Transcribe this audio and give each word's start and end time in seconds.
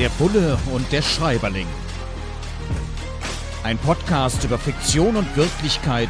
Der 0.00 0.08
Bulle 0.08 0.58
und 0.72 0.90
der 0.92 1.02
Schreiberling. 1.02 1.66
Ein 3.64 3.76
Podcast 3.76 4.42
über 4.44 4.56
Fiktion 4.56 5.14
und 5.14 5.36
Wirklichkeit 5.36 6.08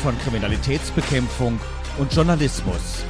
von 0.00 0.16
Kriminalitätsbekämpfung 0.20 1.58
und 1.98 2.14
Journalismus. 2.14 3.04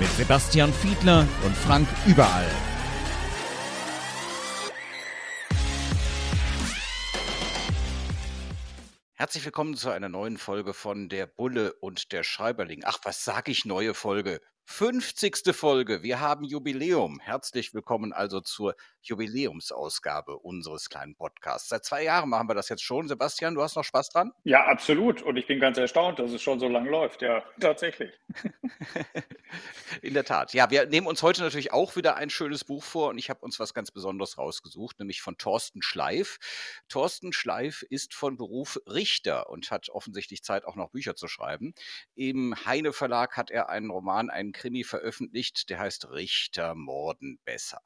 Mit 0.00 0.08
Sebastian 0.12 0.72
Fiedler 0.72 1.28
und 1.44 1.54
Frank 1.54 1.86
Überall. 2.06 2.50
Herzlich 9.12 9.44
willkommen 9.44 9.76
zu 9.76 9.90
einer 9.90 10.08
neuen 10.08 10.38
Folge 10.38 10.72
von 10.72 11.10
Der 11.10 11.26
Bulle 11.26 11.74
und 11.74 12.12
der 12.12 12.22
Schreiberling. 12.22 12.84
Ach, 12.86 13.00
was 13.02 13.22
sag 13.22 13.50
ich 13.50 13.66
neue 13.66 13.92
Folge? 13.92 14.40
50. 14.70 15.54
Folge. 15.54 16.02
Wir 16.02 16.20
haben 16.20 16.44
Jubiläum. 16.44 17.18
Herzlich 17.20 17.72
willkommen 17.72 18.12
also 18.12 18.40
zur 18.40 18.76
Jubiläumsausgabe 19.02 20.38
unseres 20.38 20.88
kleinen 20.88 21.14
Podcasts. 21.14 21.68
Seit 21.68 21.84
zwei 21.84 22.04
Jahren 22.04 22.28
machen 22.28 22.48
wir 22.48 22.54
das 22.54 22.68
jetzt 22.68 22.82
schon. 22.82 23.08
Sebastian, 23.08 23.54
du 23.54 23.62
hast 23.62 23.76
noch 23.76 23.84
Spaß 23.84 24.10
dran? 24.10 24.32
Ja, 24.44 24.66
absolut. 24.66 25.22
Und 25.22 25.36
ich 25.36 25.46
bin 25.46 25.60
ganz 25.60 25.78
erstaunt, 25.78 26.18
dass 26.18 26.30
es 26.32 26.42
schon 26.42 26.60
so 26.60 26.68
lange 26.68 26.90
läuft. 26.90 27.22
Ja, 27.22 27.42
tatsächlich. 27.60 28.12
In 30.02 30.14
der 30.14 30.24
Tat. 30.24 30.52
Ja, 30.52 30.70
wir 30.70 30.86
nehmen 30.86 31.06
uns 31.06 31.22
heute 31.22 31.42
natürlich 31.42 31.72
auch 31.72 31.96
wieder 31.96 32.16
ein 32.16 32.30
schönes 32.30 32.64
Buch 32.64 32.82
vor 32.82 33.10
und 33.10 33.18
ich 33.18 33.30
habe 33.30 33.40
uns 33.40 33.58
was 33.58 33.74
ganz 33.74 33.90
Besonderes 33.90 34.38
rausgesucht, 34.38 34.98
nämlich 34.98 35.22
von 35.22 35.38
Thorsten 35.38 35.82
Schleif. 35.82 36.38
Thorsten 36.88 37.32
Schleif 37.32 37.82
ist 37.88 38.14
von 38.14 38.36
Beruf 38.36 38.78
Richter 38.86 39.48
und 39.48 39.70
hat 39.70 39.88
offensichtlich 39.88 40.42
Zeit, 40.42 40.64
auch 40.64 40.76
noch 40.76 40.90
Bücher 40.90 41.16
zu 41.16 41.28
schreiben. 41.28 41.74
Im 42.14 42.54
Heine 42.66 42.92
Verlag 42.92 43.36
hat 43.36 43.50
er 43.50 43.68
einen 43.68 43.90
Roman, 43.90 44.30
einen 44.30 44.52
Krimi 44.52 44.84
veröffentlicht, 44.84 45.70
der 45.70 45.78
heißt 45.78 46.10
Richter 46.10 46.74
morden 46.74 47.38
besser. 47.44 47.80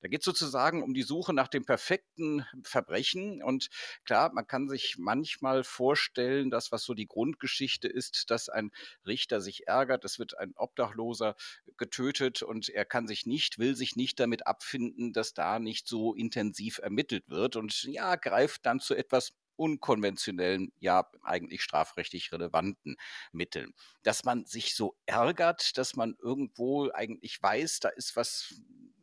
Da 0.00 0.08
geht 0.08 0.20
es 0.20 0.26
sozusagen 0.56 0.82
um 0.82 0.94
die 0.94 1.02
Suche 1.02 1.34
nach 1.34 1.48
dem 1.48 1.66
perfekten 1.66 2.46
Verbrechen. 2.62 3.42
Und 3.42 3.68
klar, 4.06 4.32
man 4.32 4.46
kann 4.46 4.70
sich 4.70 4.96
manchmal 4.96 5.64
vorstellen, 5.64 6.50
dass 6.50 6.72
was 6.72 6.82
so 6.82 6.94
die 6.94 7.06
Grundgeschichte 7.06 7.88
ist, 7.88 8.30
dass 8.30 8.48
ein 8.48 8.70
Richter 9.06 9.42
sich 9.42 9.68
ärgert, 9.68 10.06
es 10.06 10.18
wird 10.18 10.38
ein 10.38 10.54
Obdachloser 10.56 11.36
getötet 11.76 12.42
und 12.42 12.70
er 12.70 12.86
kann 12.86 13.06
sich 13.06 13.26
nicht, 13.26 13.58
will 13.58 13.76
sich 13.76 13.96
nicht 13.96 14.18
damit 14.18 14.46
abfinden, 14.46 15.12
dass 15.12 15.34
da 15.34 15.58
nicht 15.58 15.88
so 15.88 16.14
intensiv 16.14 16.78
ermittelt 16.78 17.28
wird 17.28 17.56
und 17.56 17.82
ja, 17.82 18.16
greift 18.16 18.64
dann 18.64 18.80
zu 18.80 18.94
etwas 18.94 19.34
unkonventionellen, 19.56 20.72
ja 20.78 21.06
eigentlich 21.22 21.62
strafrechtlich 21.62 22.32
relevanten 22.32 22.96
Mitteln. 23.32 23.74
Dass 24.02 24.24
man 24.24 24.46
sich 24.46 24.74
so 24.74 24.96
ärgert, 25.04 25.76
dass 25.76 25.96
man 25.96 26.14
irgendwo 26.22 26.90
eigentlich 26.92 27.42
weiß, 27.42 27.80
da 27.80 27.88
ist 27.90 28.16
was 28.16 28.54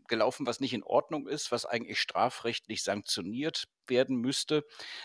gelaufen, 0.08 0.46
was 0.46 0.60
nicht 0.60 0.74
in 0.74 0.84
Ordnung 0.84 1.28
ist, 1.28 1.52
was 1.52 1.66
eigentlich 1.66 2.00
strafrechtlich 2.00 2.84
sanktioniert 2.84 3.66
werden 3.88 4.18
müsste, 4.18 4.64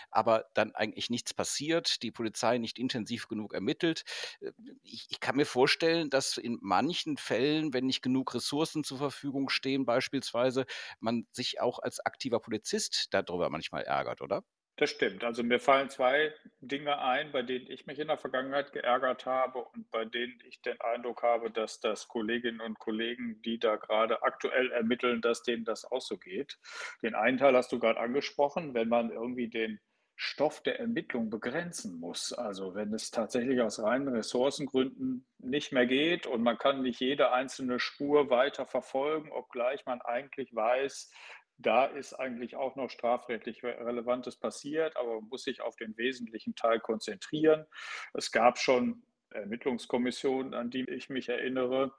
aber 0.09 0.45
dann 0.53 0.73
eigentlich 0.73 1.09
nichts 1.09 1.33
passiert, 1.33 2.01
die 2.01 2.11
Polizei 2.11 2.57
nicht 2.57 2.79
intensiv 2.79 3.27
genug 3.27 3.53
ermittelt. 3.53 4.03
Äh, 4.41 4.51
ich, 4.83 5.07
ich, 5.09 5.19
kann 5.19 5.35
mir 5.35 5.45
vorstellen, 5.45 6.09
dass 6.09 6.37
in 6.37 6.57
manchen 6.61 7.17
Fällen, 7.17 7.73
wenn 7.73 7.85
nicht 7.85 8.01
genug 8.01 8.33
Ressourcen 8.33 8.83
zur 8.83 8.97
Verfügung 8.97 9.49
stehen, 9.49 9.85
beispielsweise, 9.85 10.65
man 10.99 11.27
sich 11.31 11.59
auch 11.61 11.79
als 11.79 11.99
aktiver 11.99 12.39
Polizist 12.39 13.07
darüber 13.11 13.49
manchmal 13.49 13.83
ärgert, 13.83 14.21
oder? 14.21 14.43
Das 14.79 14.91
stimmt. 14.91 15.25
Also 15.25 15.43
mir 15.43 15.59
fallen 15.59 15.89
zwei 15.89 16.33
Dinge 16.61 16.99
ein, 16.99 17.33
bei 17.33 17.41
denen 17.41 17.69
ich 17.69 17.85
mich 17.85 17.99
in 17.99 18.07
der 18.07 18.17
Vergangenheit 18.17 18.71
geärgert 18.71 19.25
habe 19.25 19.59
und 19.59 19.91
bei 19.91 20.05
denen 20.05 20.39
ich 20.47 20.61
den 20.61 20.79
Eindruck 20.79 21.21
habe, 21.21 21.51
dass 21.51 21.81
das 21.81 22.07
Kolleginnen 22.07 22.61
und 22.61 22.79
Kollegen, 22.79 23.41
die 23.41 23.59
da 23.59 23.75
gerade 23.75 24.23
aktuell 24.23 24.71
ermitteln, 24.71 25.19
dass 25.19 25.43
denen 25.43 25.65
das 25.65 25.83
auch 25.83 25.99
so 25.99 26.17
geht. 26.17 26.57
Den 27.03 27.13
einen 27.13 27.37
Teil 27.37 27.57
hast 27.57 27.73
du 27.73 27.79
gerade 27.79 27.99
angesprochen, 27.99 28.73
wenn 28.73 28.87
man 28.87 29.11
irgendwie 29.11 29.49
den 29.49 29.81
Stoff 30.15 30.63
der 30.63 30.79
Ermittlung 30.79 31.29
begrenzen 31.29 31.99
muss. 31.99 32.31
Also 32.31 32.73
wenn 32.73 32.93
es 32.93 33.11
tatsächlich 33.11 33.59
aus 33.59 33.81
reinen 33.81 34.07
Ressourcengründen 34.07 35.25
nicht 35.39 35.73
mehr 35.73 35.87
geht 35.87 36.25
und 36.25 36.41
man 36.41 36.57
kann 36.57 36.83
nicht 36.83 37.01
jede 37.01 37.33
einzelne 37.33 37.79
Spur 37.79 38.29
weiter 38.29 38.65
verfolgen, 38.65 39.29
obgleich 39.31 39.85
man 39.85 40.01
eigentlich 40.01 40.55
weiß, 40.55 41.11
da 41.59 41.85
ist 41.85 42.13
eigentlich 42.13 42.55
auch 42.55 42.75
noch 42.75 42.89
strafrechtlich 42.89 43.63
Relevantes 43.63 44.37
passiert, 44.37 44.95
aber 44.95 45.15
man 45.15 45.29
muss 45.29 45.43
sich 45.43 45.61
auf 45.61 45.75
den 45.75 45.97
wesentlichen 45.97 46.55
Teil 46.55 46.79
konzentrieren. 46.79 47.65
Es 48.13 48.31
gab 48.31 48.57
schon 48.57 49.03
Ermittlungskommissionen, 49.31 50.53
an 50.53 50.71
die 50.71 50.89
ich 50.89 51.09
mich 51.09 51.29
erinnere, 51.29 51.93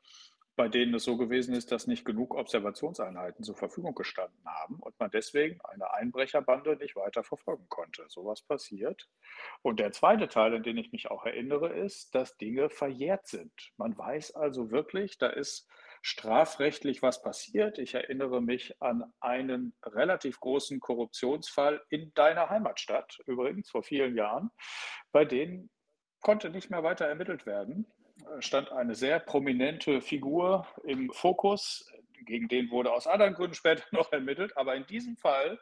bei 0.56 0.68
denen 0.68 0.94
es 0.94 1.04
so 1.04 1.16
gewesen 1.16 1.54
ist, 1.54 1.72
dass 1.72 1.86
nicht 1.86 2.04
genug 2.04 2.34
Observationseinheiten 2.34 3.44
zur 3.44 3.56
Verfügung 3.56 3.94
gestanden 3.94 4.44
haben 4.44 4.76
und 4.80 4.98
man 4.98 5.10
deswegen 5.10 5.60
eine 5.62 5.92
Einbrecherbande 5.92 6.76
nicht 6.76 6.96
weiter 6.96 7.22
verfolgen 7.22 7.66
konnte. 7.68 8.04
So 8.08 8.24
was 8.24 8.42
passiert. 8.42 9.08
Und 9.62 9.80
der 9.80 9.92
zweite 9.92 10.28
Teil, 10.28 10.54
an 10.54 10.62
den 10.62 10.76
ich 10.76 10.92
mich 10.92 11.10
auch 11.10 11.24
erinnere, 11.24 11.68
ist, 11.68 12.14
dass 12.14 12.36
Dinge 12.36 12.68
verjährt 12.68 13.26
sind. 13.26 13.52
Man 13.76 13.96
weiß 13.96 14.34
also 14.34 14.70
wirklich, 14.70 15.18
da 15.18 15.28
ist 15.28 15.68
strafrechtlich 16.02 17.02
was 17.02 17.22
passiert. 17.22 17.78
Ich 17.78 17.94
erinnere 17.94 18.40
mich 18.40 18.80
an 18.80 19.04
einen 19.20 19.74
relativ 19.84 20.40
großen 20.40 20.80
Korruptionsfall 20.80 21.82
in 21.90 22.12
deiner 22.14 22.48
Heimatstadt, 22.48 23.18
übrigens 23.26 23.70
vor 23.70 23.82
vielen 23.82 24.16
Jahren, 24.16 24.50
bei 25.12 25.24
dem 25.24 25.70
konnte 26.20 26.50
nicht 26.50 26.70
mehr 26.70 26.82
weiter 26.82 27.06
ermittelt 27.06 27.46
werden. 27.46 27.86
Stand 28.40 28.70
eine 28.70 28.94
sehr 28.94 29.18
prominente 29.18 30.00
Figur 30.00 30.66
im 30.84 31.10
Fokus, 31.12 31.90
gegen 32.26 32.48
den 32.48 32.70
wurde 32.70 32.92
aus 32.92 33.06
anderen 33.06 33.34
Gründen 33.34 33.54
später 33.54 33.82
noch 33.92 34.12
ermittelt. 34.12 34.56
Aber 34.56 34.74
in 34.74 34.86
diesem 34.86 35.16
Fall 35.16 35.58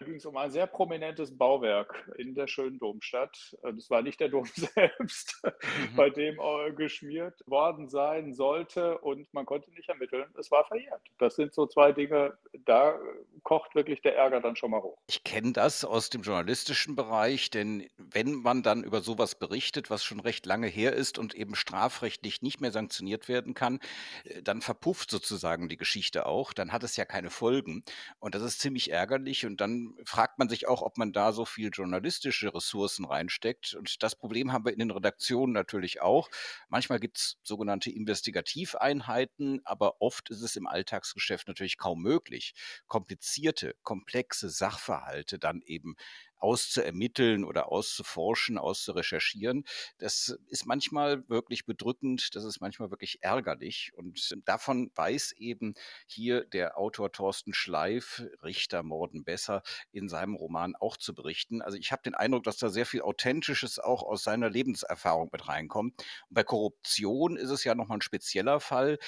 ging 0.00 0.16
es 0.16 0.26
um 0.26 0.36
ein 0.36 0.50
sehr 0.50 0.66
prominentes 0.66 1.36
Bauwerk 1.36 2.10
in 2.18 2.34
der 2.34 2.46
schönen 2.46 2.78
Domstadt. 2.78 3.56
Das 3.62 3.90
war 3.90 4.02
nicht 4.02 4.20
der 4.20 4.28
Dom 4.28 4.44
selbst, 4.54 5.42
mhm. 5.42 5.96
bei 5.96 6.10
dem 6.10 6.38
äh, 6.38 6.72
geschmiert 6.72 7.42
worden 7.46 7.88
sein 7.88 8.34
sollte 8.34 8.98
und 8.98 9.32
man 9.32 9.46
konnte 9.46 9.70
nicht 9.70 9.88
ermitteln. 9.88 10.26
Es 10.38 10.50
war 10.50 10.64
verjährt. 10.66 11.00
Das 11.18 11.36
sind 11.36 11.54
so 11.54 11.66
zwei 11.66 11.92
Dinge, 11.92 12.36
da 12.64 12.98
kocht 13.42 13.74
wirklich 13.74 14.02
der 14.02 14.16
Ärger 14.16 14.40
dann 14.40 14.56
schon 14.56 14.70
mal 14.70 14.82
hoch. 14.82 14.98
Ich 15.06 15.24
kenne 15.24 15.52
das 15.52 15.84
aus 15.84 16.10
dem 16.10 16.22
journalistischen 16.22 16.96
Bereich, 16.96 17.50
denn 17.50 17.88
wenn 17.96 18.34
man 18.34 18.62
dann 18.62 18.82
über 18.84 19.00
sowas 19.00 19.34
berichtet, 19.34 19.88
was 19.88 20.04
schon 20.04 20.20
recht 20.20 20.46
lange 20.46 20.66
her 20.66 20.92
ist 20.92 21.18
und 21.18 21.34
eben 21.34 21.54
strafrechtlich 21.54 22.42
nicht 22.42 22.60
mehr 22.60 22.72
sanktioniert 22.72 23.28
werden 23.28 23.54
kann, 23.54 23.80
äh, 24.24 24.42
dann 24.42 24.60
verpufft 24.60 25.10
sozusagen 25.10 25.68
die 25.68 25.76
Geschichte 25.76 25.95
Geschichte 25.96 26.26
auch, 26.26 26.52
dann 26.52 26.72
hat 26.72 26.82
es 26.82 26.96
ja 26.96 27.06
keine 27.06 27.30
Folgen. 27.30 27.82
Und 28.18 28.34
das 28.34 28.42
ist 28.42 28.60
ziemlich 28.60 28.90
ärgerlich. 28.90 29.46
Und 29.46 29.62
dann 29.62 29.94
fragt 30.04 30.38
man 30.38 30.50
sich 30.50 30.68
auch, 30.68 30.82
ob 30.82 30.98
man 30.98 31.14
da 31.14 31.32
so 31.32 31.46
viel 31.46 31.70
journalistische 31.72 32.54
Ressourcen 32.54 33.06
reinsteckt. 33.06 33.72
Und 33.72 34.02
das 34.02 34.14
Problem 34.14 34.52
haben 34.52 34.66
wir 34.66 34.74
in 34.74 34.78
den 34.78 34.90
Redaktionen 34.90 35.54
natürlich 35.54 36.02
auch. 36.02 36.28
Manchmal 36.68 37.00
gibt 37.00 37.16
es 37.16 37.38
sogenannte 37.42 37.90
Investigativeinheiten, 37.90 39.62
aber 39.64 40.02
oft 40.02 40.28
ist 40.28 40.42
es 40.42 40.54
im 40.56 40.66
Alltagsgeschäft 40.66 41.48
natürlich 41.48 41.78
kaum 41.78 42.02
möglich, 42.02 42.52
komplizierte, 42.88 43.74
komplexe 43.82 44.50
Sachverhalte 44.50 45.38
dann 45.38 45.62
eben 45.62 45.96
auszuermitteln 46.38 47.44
oder 47.44 47.70
auszuforschen, 47.72 48.58
auszurecherchieren. 48.58 49.64
Das 49.98 50.38
ist 50.48 50.66
manchmal 50.66 51.28
wirklich 51.28 51.66
bedrückend, 51.66 52.34
das 52.34 52.44
ist 52.44 52.60
manchmal 52.60 52.90
wirklich 52.90 53.18
ärgerlich. 53.22 53.92
Und 53.94 54.36
davon 54.44 54.90
weiß 54.94 55.32
eben 55.32 55.74
hier 56.06 56.44
der 56.44 56.78
Autor 56.78 57.12
Thorsten 57.12 57.54
Schleif, 57.54 58.22
Richter 58.42 58.82
Morden 58.82 59.24
besser, 59.24 59.62
in 59.92 60.08
seinem 60.08 60.34
Roman 60.34 60.74
auch 60.76 60.96
zu 60.96 61.14
berichten. 61.14 61.62
Also 61.62 61.78
ich 61.78 61.92
habe 61.92 62.02
den 62.02 62.14
Eindruck, 62.14 62.44
dass 62.44 62.58
da 62.58 62.68
sehr 62.68 62.86
viel 62.86 63.02
Authentisches 63.02 63.78
auch 63.78 64.02
aus 64.02 64.22
seiner 64.22 64.50
Lebenserfahrung 64.50 65.30
mit 65.32 65.48
reinkommt. 65.48 65.94
Und 66.28 66.34
bei 66.34 66.44
Korruption 66.44 67.36
ist 67.36 67.50
es 67.50 67.64
ja 67.64 67.74
nochmal 67.74 67.98
ein 67.98 68.02
spezieller 68.02 68.60
Fall. 68.60 68.98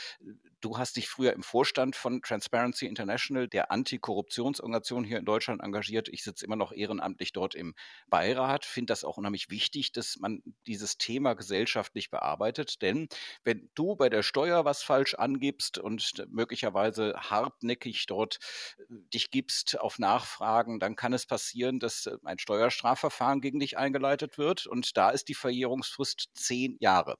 Du 0.61 0.77
hast 0.77 0.97
dich 0.97 1.09
früher 1.09 1.35
im 1.35 1.45
Vorstand 1.45 1.95
von 1.95 2.21
Transparency 2.21 2.87
International, 2.87 3.47
der 3.47 3.71
Antikorruptionsorganisation 3.71 5.05
hier 5.05 5.19
in 5.19 5.25
Deutschland, 5.25 5.63
engagiert. 5.63 6.09
Ich 6.09 6.25
sitze 6.25 6.45
immer 6.45 6.57
noch 6.57 6.73
ehrenamtlich 6.73 7.33
dort 7.33 7.55
im 7.55 7.75
Beirat, 8.09 8.65
finde 8.65 8.91
das 8.91 9.05
auch 9.05 9.19
unheimlich 9.19 9.51
wichtig, 9.51 9.93
dass 9.93 10.17
man 10.19 10.43
dieses 10.67 10.99
Thema 10.99 11.35
gesellschaftlich 11.35 12.11
bearbeitet. 12.11 12.83
Denn 12.83 13.09
wenn 13.45 13.71
du 13.77 13.95
bei 13.95 14.09
der 14.09 14.25
Steuer 14.25 14.65
was 14.65 14.83
falsch 14.83 15.15
angibst 15.15 15.79
und 15.79 16.27
möglicherweise 16.29 17.15
hartnäckig 17.17 18.07
dort 18.07 18.41
äh, 18.79 18.83
dich 19.15 19.31
gibst 19.31 19.79
auf 19.79 20.01
Nachfragen, 20.01 20.81
dann 20.81 20.97
kann 20.97 21.13
es 21.13 21.27
passieren, 21.27 21.79
dass 21.79 22.07
äh, 22.07 22.17
ein 22.25 22.41
Steuerstrafverfahren 22.41 23.41
gegen 23.41 23.61
dich 23.61 23.79
eingeleitet 23.79 24.39
wird. 24.39 24.67
Und 24.67 24.97
da 24.97 25.11
ist 25.11 25.29
die 25.29 25.35
Verjährungsfrist 25.35 26.31
zehn 26.35 26.77
Jahre. 26.81 27.17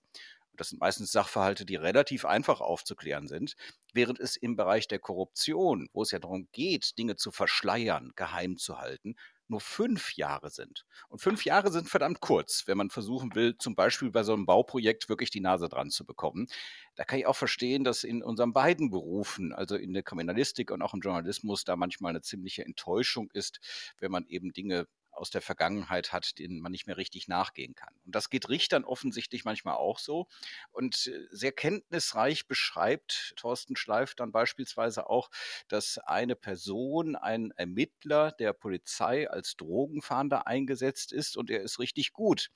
Das 0.59 0.69
sind 0.69 0.81
meistens 0.81 1.13
Sachverhalte, 1.13 1.65
die 1.65 1.77
relativ 1.77 2.25
einfach 2.25 2.61
aufzuklären 2.61 3.29
sind, 3.29 3.55
während 3.95 4.21
es 4.21 4.37
im 4.37 4.57
Bereich 4.57 4.89
der 4.89 4.99
Korruption, 4.99 5.89
wo 5.93 6.03
es 6.03 6.11
ja 6.11 6.19
darum 6.19 6.49
geht, 6.53 6.99
Dinge 6.99 7.17
zu 7.17 7.31
verschleiern, 7.31 8.13
geheim 8.17 8.59
zu 8.59 8.79
halten, 8.79 9.17
nur 9.49 9.61
fünf 9.61 10.15
Jahre 10.15 10.51
sind. 10.51 10.85
Und 11.09 11.21
fünf 11.21 11.45
Jahre 11.45 11.73
sind 11.73 11.89
verdammt 11.89 12.21
kurz, 12.21 12.65
wenn 12.67 12.77
man 12.77 12.91
versuchen 12.91 13.35
will, 13.35 13.57
zum 13.57 13.75
Beispiel 13.75 14.11
bei 14.11 14.23
so 14.23 14.35
einem 14.35 14.47
Bauprojekt 14.47 15.09
wirklich 15.09 15.31
die 15.31 15.41
Nase 15.41 15.69
dran 15.69 15.91
zu 15.91 16.05
bekommen. 16.05 16.49
Da 16.97 17.05
kann 17.05 17.19
ich 17.19 17.27
auch 17.27 17.37
verstehen, 17.37 17.85
dass 17.85 18.05
in 18.05 18.23
unseren 18.23 18.53
beiden 18.53 18.91
Berufen, 18.91 19.53
also 19.55 19.77
in 19.77 19.93
der 19.95 20.03
Kriminalistik 20.03 20.71
und 20.71 20.83
auch 20.83 20.95
im 20.95 21.01
Journalismus, 21.01 21.65
da 21.65 21.77
manchmal 21.77 22.11
eine 22.11 22.21
ziemliche 22.21 22.65
Enttäuschung 22.65 23.31
ist, 23.33 23.61
wenn 23.99 24.11
man 24.11 24.27
eben 24.27 24.53
Dinge 24.53 24.87
aus 25.19 25.31
der 25.31 25.43
Vergangenheit 25.43 26.13
hat, 26.13 26.39
denen 26.39 26.61
man 26.61 26.73
nicht 26.73 26.87
mehr 26.87 26.97
richtig 26.97 27.29
nachgehen 27.29 27.75
kann. 27.75 27.95
Und 28.05 28.15
das 28.15 28.31
geht 28.31 28.49
Richtern 28.49 28.85
offensichtlich 28.85 29.45
manchmal 29.45 29.75
auch 29.75 29.99
so. 29.99 30.27
Und 30.71 31.07
äh, 31.07 31.27
sehr 31.31 31.53
kenntnisreich 31.53 32.47
beschreibt 32.47 33.35
Thorsten 33.37 33.77
Schleif 33.77 34.15
dann 34.15 34.33
beispielsweise 34.33 35.09
auch, 35.11 35.31
dass 35.69 35.99
eine 35.99 36.37
Person, 36.37 37.17
ein 37.17 37.51
Ermittler 37.53 38.33
der 38.33 38.53
Polizei 38.53 39.29
als 39.29 39.57
Drogenfahnder 39.57 40.47
eingesetzt 40.47 41.13
ist 41.13 41.37
und 41.37 41.51
er 41.51 41.63
ist 41.63 41.79
richtig 41.79 42.13
gut. 42.13 42.51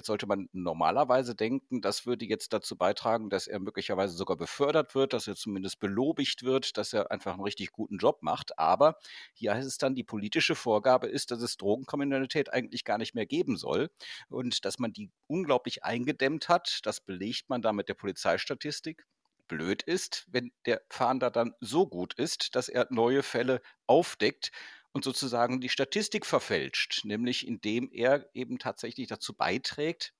Jetzt 0.00 0.06
sollte 0.06 0.26
man 0.26 0.48
normalerweise 0.54 1.34
denken, 1.34 1.82
das 1.82 2.06
würde 2.06 2.24
jetzt 2.24 2.54
dazu 2.54 2.74
beitragen, 2.74 3.28
dass 3.28 3.46
er 3.46 3.58
möglicherweise 3.58 4.16
sogar 4.16 4.38
befördert 4.38 4.94
wird, 4.94 5.12
dass 5.12 5.28
er 5.28 5.34
zumindest 5.36 5.78
belobigt 5.78 6.42
wird, 6.42 6.78
dass 6.78 6.94
er 6.94 7.10
einfach 7.10 7.34
einen 7.34 7.42
richtig 7.42 7.70
guten 7.70 7.98
Job 7.98 8.22
macht. 8.22 8.58
Aber 8.58 8.96
hier 9.34 9.52
heißt 9.52 9.68
es 9.68 9.76
dann, 9.76 9.94
die 9.94 10.02
politische 10.02 10.54
Vorgabe 10.54 11.06
ist, 11.06 11.30
dass 11.32 11.42
es 11.42 11.58
Drogenkriminalität 11.58 12.50
eigentlich 12.50 12.86
gar 12.86 12.96
nicht 12.96 13.14
mehr 13.14 13.26
geben 13.26 13.58
soll 13.58 13.90
und 14.30 14.64
dass 14.64 14.78
man 14.78 14.94
die 14.94 15.10
unglaublich 15.26 15.84
eingedämmt 15.84 16.48
hat. 16.48 16.80
Das 16.84 17.02
belegt 17.02 17.50
man 17.50 17.60
da 17.60 17.74
mit 17.74 17.90
der 17.90 17.94
Polizeistatistik 17.94 19.04
blöd 19.48 19.82
ist, 19.82 20.26
wenn 20.30 20.50
der 20.64 20.80
Fahnder 20.88 21.30
dann 21.30 21.52
so 21.60 21.86
gut 21.86 22.14
ist, 22.14 22.54
dass 22.54 22.70
er 22.70 22.86
neue 22.88 23.22
Fälle 23.22 23.60
aufdeckt 23.86 24.50
und 24.92 25.04
sozusagen 25.04 25.60
die 25.60 25.68
Statistik 25.68 26.26
verfälscht, 26.26 27.04
nämlich 27.04 27.46
indem 27.46 27.90
er 27.92 28.28
eben 28.34 28.58
tatsächlich 28.58 29.08
dazu 29.08 29.34
beiträgt, 29.34 30.12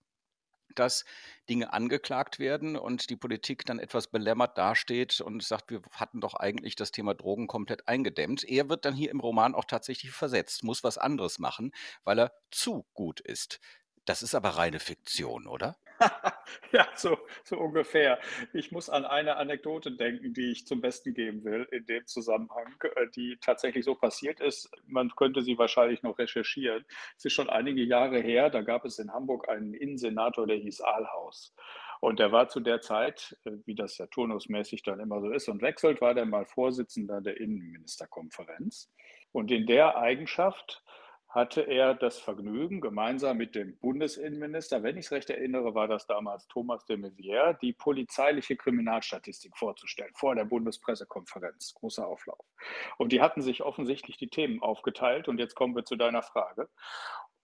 dass 0.75 1.05
Dinge 1.49 1.73
angeklagt 1.73 2.39
werden 2.39 2.77
und 2.77 3.11
die 3.11 3.17
Politik 3.17 3.65
dann 3.67 3.79
etwas 3.79 4.07
belämmert 4.09 4.57
dasteht 4.57 5.21
und 5.21 5.43
sagt, 5.43 5.71
wir 5.71 5.83
hatten 5.93 6.21
doch 6.21 6.35
eigentlich 6.35 6.77
das 6.77 6.93
Thema 6.93 7.15
Drogen 7.15 7.47
komplett 7.47 7.89
eingedämmt. 7.89 8.45
Er 8.45 8.69
wird 8.69 8.85
dann 8.85 8.95
hier 8.95 9.11
im 9.11 9.21
Roman 9.21 9.55
auch 9.55 9.65
tatsächlich 9.65 10.13
versetzt, 10.13 10.63
muss 10.63 10.85
was 10.85 10.99
anderes 10.99 11.39
machen, 11.39 11.73
weil 12.05 12.21
er 12.21 12.33
zu 12.51 12.87
gut 12.95 13.21
ist. 13.21 13.61
Das 14.05 14.23
ist 14.23 14.35
aber 14.35 14.51
reine 14.51 14.81
Fiktion, 14.81 15.47
oder? 15.47 15.77
Ja, 16.73 16.87
so 16.97 17.19
so 17.45 17.59
ungefähr. 17.59 18.19
Ich 18.53 18.73
muss 18.73 18.91
an 18.91 19.05
eine 19.05 19.37
Anekdote 19.37 19.93
denken, 19.93 20.35
die 20.35 20.51
ich 20.53 20.67
zum 20.67 20.81
Besten 20.81 21.15
geben 21.15 21.45
will 21.45 21.67
in 21.71 21.85
dem 21.87 22.07
Zusammenhang, 22.07 22.75
äh, 22.97 23.07
die 23.15 23.39
tatsächlich 23.41 23.85
so 23.85 23.95
passiert 23.95 24.41
ist. 24.41 24.71
Man 24.87 25.11
könnte 25.17 25.43
sie 25.43 25.59
wahrscheinlich 25.59 26.03
noch 26.03 26.19
recherchieren. 26.19 26.85
Es 27.17 27.25
ist 27.25 27.33
schon 27.33 27.51
einige 27.51 27.83
Jahre 27.83 28.21
her, 28.21 28.51
da 28.51 28.63
gab 28.63 28.85
es 28.85 28.99
in 28.99 29.13
Hamburg 29.13 29.49
einen 29.49 29.75
Innensenator, 29.75 30.47
der 30.47 30.57
hieß 30.57 30.81
Ahlhaus. 30.81 31.55
Und 32.01 32.19
der 32.19 32.33
war 32.33 32.49
zu 32.49 32.61
der 32.61 32.81
Zeit, 32.81 33.37
äh, 33.45 33.53
wie 33.67 33.75
das 33.75 33.99
ja 33.99 34.07
turnusmäßig 34.07 34.83
dann 34.83 35.01
immer 35.01 35.21
so 35.21 35.31
ist 35.31 35.49
und 35.49 35.63
wechselt, 35.63 36.01
war 36.01 36.15
der 36.15 36.27
mal 36.27 36.47
Vorsitzender 36.47 37.21
der 37.21 37.39
Innenministerkonferenz. 37.41 38.91
Und 39.33 39.51
in 39.51 39.67
der 39.67 39.97
Eigenschaft 39.97 40.83
hatte 41.31 41.63
er 41.63 41.95
das 41.95 42.19
Vergnügen, 42.19 42.81
gemeinsam 42.81 43.37
mit 43.37 43.55
dem 43.55 43.79
Bundesinnenminister, 43.79 44.83
wenn 44.83 44.97
ich 44.97 45.07
es 45.07 45.13
recht 45.13 45.31
erinnere, 45.31 45.75
war 45.77 45.87
das 45.87 46.07
damals 46.07 46.49
Thomas 46.49 46.85
de 46.87 46.97
Maizière, 46.97 47.57
die 47.61 47.73
polizeiliche 47.73 48.57
Kriminalstatistik 48.57 49.57
vorzustellen 49.57 50.13
vor 50.15 50.35
der 50.35 50.45
Bundespressekonferenz. 50.45 51.75
Großer 51.75 52.07
Auflauf. 52.07 52.45
Und 52.99 53.13
die 53.13 53.21
hatten 53.21 53.43
sich 53.43 53.63
offensichtlich 53.63 54.17
die 54.17 54.29
Themen 54.29 54.61
aufgeteilt. 54.61 55.29
Und 55.29 55.39
jetzt 55.39 55.55
kommen 55.55 55.77
wir 55.77 55.85
zu 55.85 55.95
deiner 55.95 56.23
Frage. 56.23 56.69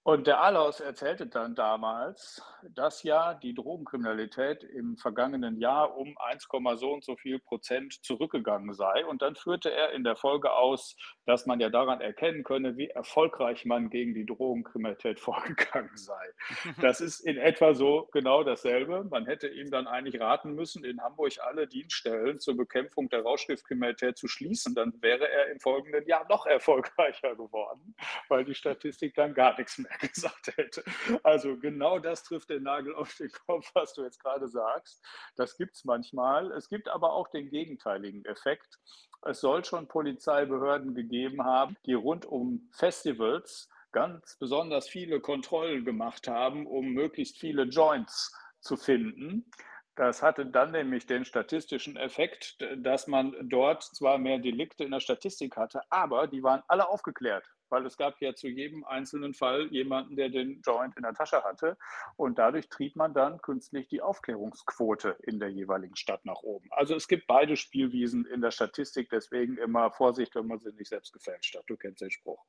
Und 0.07 0.29
der 0.29 0.41
Alaus 0.41 0.79
erzählte 0.79 1.27
dann 1.27 1.57
damals, 1.57 2.41
dass 2.77 3.03
ja 3.03 3.35
die 3.35 3.55
Drogenkriminalität 3.55 4.63
im 4.63 4.97
vergangenen 4.97 5.59
Jahr 5.59 5.97
um 5.97 6.17
1, 6.19 6.47
so 6.77 6.93
und 6.93 7.05
so 7.05 7.17
viel 7.17 7.41
Prozent 7.41 8.05
zurückgegangen 8.05 8.73
sei. 8.73 9.05
Und 9.05 9.21
dann 9.21 9.35
führte 9.35 9.73
er 9.73 9.91
in 9.95 10.05
der 10.05 10.15
Folge 10.15 10.53
aus, 10.53 10.97
dass 11.25 11.47
man 11.47 11.59
ja 11.59 11.71
daran 11.71 12.01
erkennen 12.01 12.45
könne, 12.45 12.77
wie 12.77 12.87
erfolgreich 12.87 13.65
man 13.65 13.91
gegen 13.91 14.15
die 14.15 14.25
Drogenkriminalität 14.25 15.19
vorgegangen 15.29 15.97
sei. 15.97 16.15
Das 16.81 17.01
ist 17.01 17.21
in 17.21 17.37
etwa 17.37 17.75
so 17.75 18.09
genau 18.13 18.45
dasselbe. 18.45 19.03
Man 19.11 19.27
hätte 19.27 19.49
ihm 19.49 19.73
dann 19.73 19.89
eigentlich 19.89 20.21
raten 20.21 20.55
müssen, 20.55 20.85
in 20.85 21.01
Hamburg 21.01 21.33
alle 21.41 21.67
Dienststellen 21.67 22.39
zur 22.39 22.57
Bekämpfung 22.57 23.09
der 23.09 23.23
Rauschgiftkriminalität 23.23 24.17
zu 24.17 24.29
schließen. 24.29 24.77
Dann 24.77 24.93
wäre 25.03 25.29
er 25.29 25.51
im 25.51 25.59
folgenden 25.59 26.07
Jahr 26.07 26.25
noch 26.29 26.47
erfolgreicher 26.47 27.35
geworden, 27.35 27.97
weil 28.29 28.45
die 28.45 28.55
Statistik 28.55 29.15
dann 29.17 29.35
gar 29.35 29.57
nichts 29.59 29.79
mehr 29.79 29.96
gesagt 30.13 30.57
hätte. 30.57 30.85
Also 31.23 31.57
genau 31.57 31.99
das 31.99 32.23
trifft 32.23 32.51
den 32.51 32.65
Nagel 32.65 32.95
auf 32.95 33.15
den 33.17 33.31
Kopf, 33.47 33.71
was 33.75 33.95
du 33.95 34.03
jetzt 34.03 34.23
gerade 34.23 34.49
sagst. 34.49 35.05
Das 35.37 35.57
gibt 35.57 35.77
es 35.77 35.85
manchmal. 35.85 36.53
Es 36.53 36.69
gibt 36.69 36.89
aber 36.89 37.13
auch 37.13 37.29
den 37.29 37.51
gegenteiligen 37.51 38.25
Effekt. 38.25 38.79
Es 39.23 39.41
soll 39.41 39.65
schon 39.65 39.89
Polizeibehörden 39.89 40.95
gegeben 40.95 41.45
haben, 41.45 41.77
die 41.87 41.95
rund 41.95 42.27
um 42.27 42.69
Festivals 42.73 43.69
ganz 43.93 44.37
besonders 44.39 44.89
viele 44.89 45.21
Kontrollen 45.21 45.85
gemacht 45.85 46.29
haben, 46.29 46.67
um 46.67 46.93
möglichst 46.93 47.39
viele 47.39 47.65
Joints 47.65 48.37
zu 48.61 48.77
finden. 48.77 49.51
Das 49.95 50.23
hatte 50.23 50.45
dann 50.45 50.73
nämlich 50.73 51.07
den 51.07 51.25
statistischen 51.25 51.97
Effekt, 51.97 52.59
dass 52.77 53.07
man 53.07 53.35
dort 53.49 53.83
zwar 53.83 54.19
mehr 54.19 54.39
Delikte 54.39 54.85
in 54.85 54.91
der 54.91 55.01
Statistik 55.01 55.57
hatte, 55.57 55.81
aber 55.89 56.27
die 56.27 56.43
waren 56.43 56.63
alle 56.69 56.89
aufgeklärt 56.89 57.47
weil 57.69 57.87
es 57.87 57.97
gab 57.97 58.21
ja 58.21 58.35
zu 58.35 58.49
jedem 58.49 58.85
einzelnen 58.85 59.35
Fall 59.35 59.67
jemanden, 59.69 60.17
der 60.17 60.29
den 60.29 60.61
Joint 60.63 60.97
in 60.97 61.03
der 61.03 61.15
Tasche 61.15 61.43
hatte. 61.45 61.77
Und 62.17 62.39
dadurch 62.39 62.69
trieb 62.69 62.97
man 62.97 63.15
dann 63.15 63.41
künstlich 63.41 63.89
die 63.89 64.03
Aufklärungsquote 64.03 65.17
in 65.23 65.39
der 65.39 65.51
jeweiligen 65.51 65.97
Stadt 65.97 66.25
nach 66.25 66.43
oben. 66.43 66.69
Also 66.71 66.95
es 66.95 67.09
gibt 67.09 67.27
beide 67.27 67.57
Spielwiesen 67.57 68.27
in 68.27 68.41
der 68.41 68.51
Statistik, 68.51 69.09
deswegen 69.11 69.59
immer 69.59 69.91
Vorsicht, 69.91 70.35
wenn 70.35 70.47
man 70.47 70.61
sie 70.61 70.73
nicht 70.73 70.89
selbst 70.89 71.13
gefälscht 71.13 71.57
hat. 71.57 71.65
Du 71.67 71.77
kennst 71.77 72.01
den 72.01 72.11
Spruch. 72.11 72.45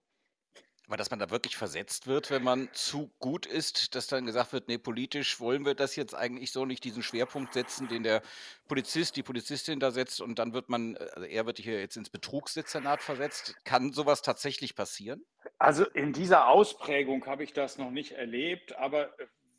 Aber 0.87 0.95
dass 0.95 1.11
man 1.11 1.19
da 1.19 1.29
wirklich 1.29 1.57
versetzt 1.57 2.07
wird, 2.07 2.31
wenn 2.31 2.43
man 2.43 2.69
zu 2.71 3.11
gut 3.19 3.45
ist, 3.45 3.93
dass 3.93 4.07
dann 4.07 4.25
gesagt 4.25 4.53
wird, 4.53 4.69
nee, 4.69 4.77
politisch 4.77 5.39
wollen 5.41 5.65
wir 5.65 5.75
das 5.75 5.97
jetzt 5.97 6.15
eigentlich 6.15 6.53
so 6.53 6.65
nicht, 6.65 6.83
diesen 6.85 7.03
Schwerpunkt 7.03 7.53
setzen, 7.53 7.89
den 7.89 8.03
der 8.03 8.21
Polizist, 8.69 9.17
die 9.17 9.23
Polizistin 9.23 9.81
da 9.81 9.91
setzt 9.91 10.21
und 10.21 10.39
dann 10.39 10.53
wird 10.53 10.69
man, 10.69 10.95
also 10.95 11.23
er 11.23 11.45
wird 11.45 11.59
hier 11.59 11.81
jetzt 11.81 11.97
ins 11.97 12.09
Betrugsdezernat 12.09 13.01
versetzt. 13.01 13.55
Kann 13.65 13.91
sowas 13.91 14.21
tatsächlich 14.21 14.75
passieren? 14.75 15.25
Also 15.59 15.85
in 15.85 16.13
dieser 16.13 16.47
Ausprägung 16.47 17.25
habe 17.25 17.43
ich 17.43 17.51
das 17.51 17.77
noch 17.77 17.91
nicht 17.91 18.13
erlebt, 18.13 18.77
aber 18.77 19.09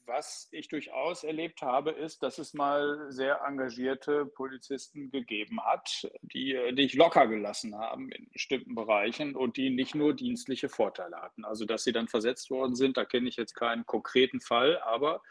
was 0.09 0.49
ich 0.51 0.69
durchaus 0.69 1.23
erlebt 1.23 1.63
habe, 1.63 1.91
ist, 1.91 2.23
dass 2.23 2.39
es 2.39 2.55
mal 2.55 3.07
sehr 3.11 3.43
engagierte 3.47 4.27
Polizisten 4.27 5.11
gegeben 5.11 5.63
hat, 5.65 6.11
die 6.23 6.59
dich 6.73 6.95
locker 6.95 7.29
gelassen 7.29 7.77
haben 7.77 8.11
in 8.11 8.29
bestimmten 8.31 8.75
Bereichen 8.75 9.37
und 9.37 9.57
die 9.57 9.71
nicht 9.71 9.95
nur 9.95 10.15
dienstliche 10.15 10.69
Vorteile 10.69 11.17
hatten. 11.21 11.45
Also, 11.45 11.65
dass 11.65 11.85
sie 11.85 11.93
dann 11.93 12.09
versetzt 12.09 12.51
worden 12.51 12.75
sind, 12.75 12.97
da 12.97 13.05
kenne 13.05 13.29
ich 13.29 13.37
jetzt 13.37 13.55
keinen 13.55 13.87
konkreten 13.87 14.41
Fall, 14.41 14.79
aber 14.81 15.23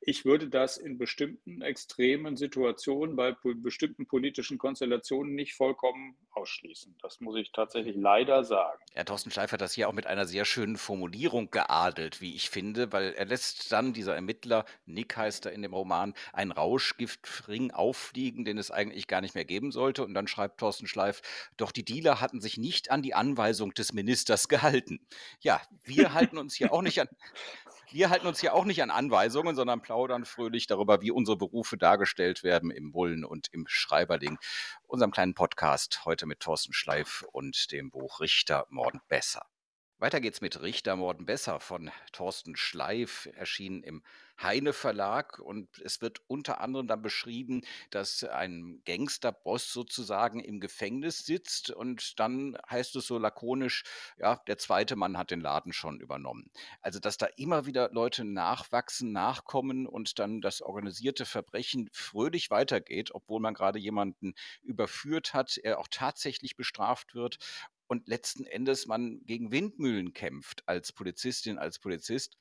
ich 0.00 0.24
würde 0.24 0.48
das 0.48 0.76
in 0.76 0.98
bestimmten 0.98 1.62
extremen 1.62 2.36
Situationen, 2.36 3.16
bei 3.16 3.34
bestimmten 3.42 4.06
politischen 4.06 4.58
Konstellationen 4.58 5.34
nicht 5.34 5.54
vollkommen 5.54 6.16
ausschließen. 6.30 6.96
Das 7.00 7.20
muss 7.20 7.36
ich 7.36 7.52
tatsächlich 7.52 7.96
leider 7.96 8.44
sagen. 8.44 8.82
Ja, 8.94 9.04
Thorsten 9.04 9.30
Schleifer 9.30 9.54
hat 9.54 9.60
das 9.60 9.72
hier 9.72 9.88
auch 9.88 9.92
mit 9.92 10.06
einer 10.06 10.26
sehr 10.26 10.44
schönen 10.44 10.76
Formulierung 10.76 11.50
geadelt, 11.50 12.20
wie 12.20 12.34
ich 12.34 12.50
finde, 12.50 12.92
weil 12.92 13.14
er 13.14 13.24
lässt 13.24 13.72
dann 13.72 13.92
dieser 13.92 14.15
Ermittler, 14.16 14.64
Nick 14.84 15.16
heißt 15.16 15.46
er 15.46 15.52
in 15.52 15.62
dem 15.62 15.72
Roman, 15.72 16.14
einen 16.32 16.50
Rauschgiftring 16.50 17.70
auffliegen, 17.70 18.44
den 18.44 18.58
es 18.58 18.72
eigentlich 18.72 19.06
gar 19.06 19.20
nicht 19.20 19.36
mehr 19.36 19.44
geben 19.44 19.70
sollte. 19.70 20.04
Und 20.04 20.14
dann 20.14 20.26
schreibt 20.26 20.58
Thorsten 20.58 20.88
Schleif, 20.88 21.22
doch 21.56 21.70
die 21.70 21.84
Dealer 21.84 22.20
hatten 22.20 22.40
sich 22.40 22.58
nicht 22.58 22.90
an 22.90 23.02
die 23.02 23.14
Anweisung 23.14 23.72
des 23.74 23.92
Ministers 23.92 24.48
gehalten. 24.48 24.98
Ja, 25.40 25.60
wir 25.84 26.12
halten 26.14 26.38
uns 26.38 26.54
hier 26.54 26.72
auch 26.72 26.82
nicht 26.82 27.00
an. 27.00 27.08
Wir 27.92 28.10
halten 28.10 28.26
uns 28.26 28.40
hier 28.40 28.52
auch 28.52 28.64
nicht 28.64 28.82
an 28.82 28.90
Anweisungen, 28.90 29.54
sondern 29.54 29.80
plaudern 29.80 30.24
fröhlich 30.24 30.66
darüber, 30.66 31.02
wie 31.02 31.12
unsere 31.12 31.36
Berufe 31.36 31.78
dargestellt 31.78 32.42
werden 32.42 32.72
im 32.72 32.90
Bullen 32.90 33.24
und 33.24 33.48
im 33.52 33.66
Schreiberling. 33.68 34.38
Unserem 34.88 35.12
kleinen 35.12 35.34
Podcast 35.34 36.04
heute 36.04 36.26
mit 36.26 36.40
Thorsten 36.40 36.72
Schleif 36.72 37.24
und 37.30 37.70
dem 37.70 37.90
Buch 37.90 38.18
Richter 38.18 38.66
Morden 38.70 39.00
besser. 39.06 39.46
Weiter 39.98 40.20
geht's 40.20 40.42
mit 40.42 40.60
Richter 40.60 40.94
Morden 40.94 41.24
besser 41.24 41.58
von 41.58 41.90
Thorsten 42.12 42.54
Schleif, 42.54 43.30
erschienen 43.34 43.82
im 43.82 44.02
Heine 44.38 44.74
Verlag. 44.74 45.38
Und 45.38 45.78
es 45.78 46.02
wird 46.02 46.20
unter 46.26 46.60
anderem 46.60 46.86
dann 46.86 47.00
beschrieben, 47.00 47.62
dass 47.88 48.22
ein 48.22 48.82
Gangsterboss 48.84 49.72
sozusagen 49.72 50.40
im 50.40 50.60
Gefängnis 50.60 51.24
sitzt. 51.24 51.70
Und 51.70 52.20
dann 52.20 52.58
heißt 52.68 52.94
es 52.96 53.06
so 53.06 53.16
lakonisch, 53.16 53.84
ja, 54.18 54.42
der 54.46 54.58
zweite 54.58 54.96
Mann 54.96 55.16
hat 55.16 55.30
den 55.30 55.40
Laden 55.40 55.72
schon 55.72 55.98
übernommen. 55.98 56.50
Also, 56.82 57.00
dass 57.00 57.16
da 57.16 57.28
immer 57.38 57.64
wieder 57.64 57.88
Leute 57.90 58.26
nachwachsen, 58.26 59.12
nachkommen 59.12 59.86
und 59.86 60.18
dann 60.18 60.42
das 60.42 60.60
organisierte 60.60 61.24
Verbrechen 61.24 61.88
fröhlich 61.90 62.50
weitergeht, 62.50 63.14
obwohl 63.14 63.40
man 63.40 63.54
gerade 63.54 63.78
jemanden 63.78 64.34
überführt 64.60 65.32
hat, 65.32 65.56
er 65.56 65.78
auch 65.78 65.88
tatsächlich 65.90 66.54
bestraft 66.54 67.14
wird 67.14 67.38
und 67.88 68.08
letzten 68.08 68.44
Endes 68.44 68.86
man 68.86 69.20
gegen 69.26 69.52
Windmühlen 69.52 70.12
kämpft 70.12 70.62
als 70.66 70.92
Polizistin, 70.92 71.58
als 71.58 71.78
Polizist. 71.78 72.36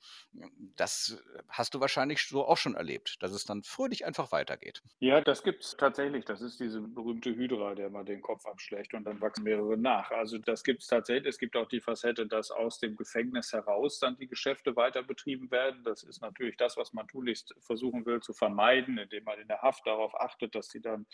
Das 0.75 1.23
hast 1.49 1.73
du 1.73 1.79
wahrscheinlich 1.79 2.21
so 2.23 2.45
auch 2.45 2.57
schon 2.57 2.75
erlebt, 2.75 3.17
dass 3.21 3.31
es 3.31 3.43
dann 3.43 3.63
fröhlich 3.63 4.05
einfach 4.05 4.31
weitergeht. 4.31 4.81
Ja, 4.99 5.21
das 5.21 5.43
gibt 5.43 5.63
es 5.63 5.77
tatsächlich. 5.77 6.25
Das 6.25 6.41
ist 6.41 6.59
diese 6.59 6.81
berühmte 6.81 7.35
Hydra, 7.35 7.75
der 7.75 7.89
mal 7.89 8.03
den 8.03 8.21
Kopf 8.21 8.45
abschlägt 8.45 8.93
und 8.93 9.03
dann 9.03 9.21
wachsen 9.21 9.43
mehrere 9.43 9.77
nach. 9.77 10.11
Also 10.11 10.37
das 10.37 10.63
gibt 10.63 10.81
es 10.81 10.87
tatsächlich. 10.87 11.27
Es 11.27 11.37
gibt 11.37 11.55
auch 11.55 11.67
die 11.67 11.81
Facette, 11.81 12.27
dass 12.27 12.51
aus 12.51 12.79
dem 12.79 12.95
Gefängnis 12.95 13.53
heraus 13.53 13.99
dann 13.99 14.17
die 14.17 14.27
Geschäfte 14.27 14.75
weiter 14.75 15.03
betrieben 15.03 15.51
werden. 15.51 15.83
Das 15.83 16.03
ist 16.03 16.21
natürlich 16.21 16.57
das, 16.57 16.77
was 16.77 16.93
man 16.93 17.07
tunlichst 17.07 17.53
versuchen 17.59 18.05
will 18.05 18.21
zu 18.21 18.33
vermeiden, 18.33 18.97
indem 18.97 19.23
man 19.23 19.39
in 19.39 19.47
der 19.47 19.61
Haft 19.61 19.85
darauf 19.85 20.19
achtet, 20.19 20.55
dass 20.55 20.69
sie 20.69 20.81
dann 20.81 21.05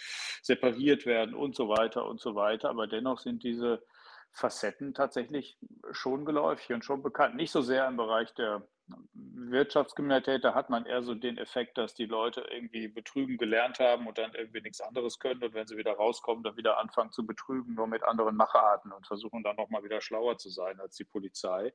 separiert 0.42 1.06
werden 1.06 1.36
und 1.36 1.56
so 1.56 1.68
weiter 1.70 2.06
und 2.06 2.20
so 2.20 2.36
weiter. 2.36 2.70
Aber 2.70 2.88
dennoch 2.88 3.20
sind 3.20 3.44
diese 3.44 3.84
Facetten 4.34 4.94
tatsächlich 4.94 5.58
schon 5.92 6.26
geläufig 6.26 6.74
und 6.74 6.86
schon 6.86 7.04
bekannt. 7.04 7.36
Nicht 7.36 7.52
so 7.52 7.62
sehr 7.62 7.88
im 7.88 7.98
Bereich 7.98 8.34
der 8.34 8.66
Wirtschaftskriminalität, 9.14 10.44
da 10.44 10.54
hat 10.54 10.70
man 10.70 10.86
eher 10.86 11.04
so 11.04 11.16
den 11.16 11.38
Effekt, 11.38 11.78
dass 11.78 11.94
die 11.94 12.06
Leute 12.06 12.42
irgendwie 12.52 12.88
betrügen 12.88 13.38
gelernt 13.38 13.80
haben 13.80 14.08
und 14.08 14.18
dann 14.18 14.34
irgendwie 14.34 14.62
nichts 14.62 14.82
anderes 14.82 15.20
können 15.20 15.44
und 15.44 15.54
wenn 15.54 15.68
sie 15.68 15.78
wieder 15.78 15.94
rauskommen, 15.94 16.44
dann 16.44 16.58
wieder 16.58 16.78
anfangen 16.78 17.12
zu 17.12 17.26
betrügen, 17.26 17.76
nur 17.76 17.88
mit 17.88 18.04
anderen 18.04 18.36
Macharten 18.36 18.92
und 18.92 19.08
versuchen 19.08 19.44
dann 19.44 19.56
nochmal 19.56 19.84
wieder 19.84 20.02
schlauer 20.02 20.38
zu 20.38 20.50
sein 20.50 20.80
als 20.80 20.96
die 20.96 21.04
Polizei. 21.04 21.74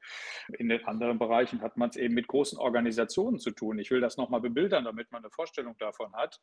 In 0.58 0.68
den 0.68 0.84
anderen 0.86 1.18
Bereichen 1.18 1.60
hat 1.62 1.76
man 1.76 1.90
es 1.90 1.96
eben 1.96 2.14
mit 2.14 2.28
großen 2.28 2.58
Organisationen 2.58 3.38
zu 3.38 3.50
tun. 3.50 3.78
Ich 3.78 3.90
will 3.90 4.00
das 4.00 4.16
nochmal 4.16 4.40
bebildern, 4.40 4.84
damit 4.84 5.10
man 5.12 5.22
eine 5.22 5.30
Vorstellung 5.30 5.76
davon 5.78 6.14
hat. 6.14 6.40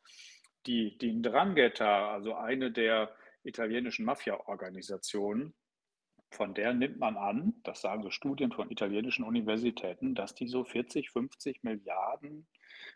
Die, 0.66 0.96
die 0.98 1.12
Ndrangheta, 1.12 2.12
also 2.12 2.34
eine 2.34 2.70
der 2.70 3.14
italienischen 3.42 4.06
Mafia-Organisationen, 4.06 5.54
von 6.34 6.54
der 6.54 6.74
nimmt 6.74 6.98
man 6.98 7.16
an, 7.16 7.54
das 7.62 7.80
sagen 7.80 8.02
so 8.02 8.10
Studien 8.10 8.52
von 8.52 8.70
italienischen 8.70 9.24
Universitäten, 9.24 10.14
dass 10.14 10.34
die 10.34 10.48
so 10.48 10.64
40, 10.64 11.10
50 11.10 11.62
Milliarden 11.62 12.46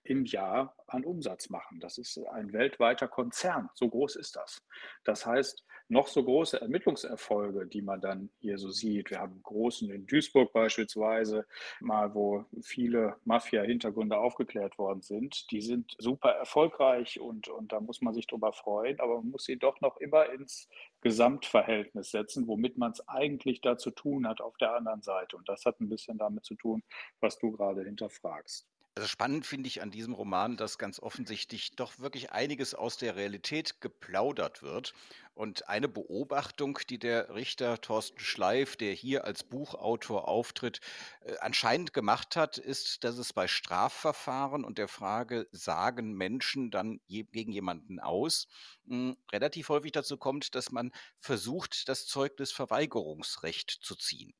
im 0.04 0.24
Jahr 0.24 0.74
an 0.86 1.04
Umsatz 1.04 1.50
machen. 1.50 1.80
Das 1.80 1.98
ist 1.98 2.18
ein 2.32 2.52
weltweiter 2.52 3.08
Konzern. 3.08 3.70
So 3.74 3.88
groß 3.88 4.16
ist 4.16 4.36
das. 4.36 4.62
Das 5.04 5.26
heißt, 5.26 5.64
noch 5.88 6.06
so 6.06 6.22
große 6.22 6.60
Ermittlungserfolge, 6.60 7.66
die 7.66 7.80
man 7.80 8.00
dann 8.00 8.30
hier 8.40 8.58
so 8.58 8.70
sieht. 8.70 9.10
Wir 9.10 9.20
haben 9.20 9.42
großen 9.42 9.90
in 9.90 10.06
Duisburg 10.06 10.52
beispielsweise, 10.52 11.46
mal 11.80 12.14
wo 12.14 12.44
viele 12.60 13.16
Mafia-Hintergründe 13.24 14.18
aufgeklärt 14.18 14.76
worden 14.78 15.00
sind. 15.00 15.50
Die 15.50 15.62
sind 15.62 15.96
super 15.98 16.30
erfolgreich 16.30 17.20
und, 17.20 17.48
und 17.48 17.72
da 17.72 17.80
muss 17.80 18.02
man 18.02 18.12
sich 18.12 18.26
drüber 18.26 18.52
freuen, 18.52 19.00
aber 19.00 19.16
man 19.16 19.30
muss 19.30 19.44
sie 19.44 19.56
doch 19.56 19.80
noch 19.80 19.96
immer 19.96 20.30
ins 20.30 20.68
Gesamtverhältnis 21.00 22.10
setzen, 22.10 22.46
womit 22.46 22.76
man 22.76 22.92
es 22.92 23.08
eigentlich 23.08 23.62
da 23.62 23.78
zu 23.78 23.90
tun 23.90 24.28
hat 24.28 24.42
auf 24.42 24.58
der 24.58 24.74
anderen 24.74 25.02
Seite. 25.02 25.36
Und 25.36 25.48
das 25.48 25.64
hat 25.64 25.80
ein 25.80 25.88
bisschen 25.88 26.18
damit 26.18 26.44
zu 26.44 26.54
tun, 26.54 26.82
was 27.20 27.38
du 27.38 27.50
gerade 27.52 27.82
hinterfragst. 27.84 28.68
Also 28.98 29.06
spannend 29.06 29.46
finde 29.46 29.68
ich 29.68 29.80
an 29.80 29.92
diesem 29.92 30.12
Roman, 30.12 30.56
dass 30.56 30.76
ganz 30.76 30.98
offensichtlich 30.98 31.76
doch 31.76 32.00
wirklich 32.00 32.32
einiges 32.32 32.74
aus 32.74 32.96
der 32.96 33.14
Realität 33.14 33.80
geplaudert 33.80 34.60
wird. 34.60 34.92
Und 35.34 35.68
eine 35.68 35.86
Beobachtung, 35.86 36.80
die 36.90 36.98
der 36.98 37.32
Richter 37.32 37.80
Thorsten 37.80 38.18
Schleif, 38.18 38.74
der 38.74 38.92
hier 38.92 39.24
als 39.24 39.44
Buchautor 39.44 40.26
auftritt, 40.26 40.80
äh, 41.20 41.36
anscheinend 41.38 41.92
gemacht 41.92 42.34
hat, 42.34 42.58
ist, 42.58 43.04
dass 43.04 43.18
es 43.18 43.32
bei 43.32 43.46
Strafverfahren 43.46 44.64
und 44.64 44.78
der 44.78 44.88
Frage, 44.88 45.46
sagen 45.52 46.14
Menschen 46.14 46.72
dann 46.72 46.98
gegen 47.06 47.52
jemanden 47.52 48.00
aus, 48.00 48.48
hm, 48.88 49.16
relativ 49.30 49.68
häufig 49.68 49.92
dazu 49.92 50.16
kommt, 50.16 50.56
dass 50.56 50.72
man 50.72 50.90
versucht, 51.20 51.88
das 51.88 52.06
Zeugnisverweigerungsrecht 52.06 53.70
zu 53.80 53.94
ziehen. 53.94 54.34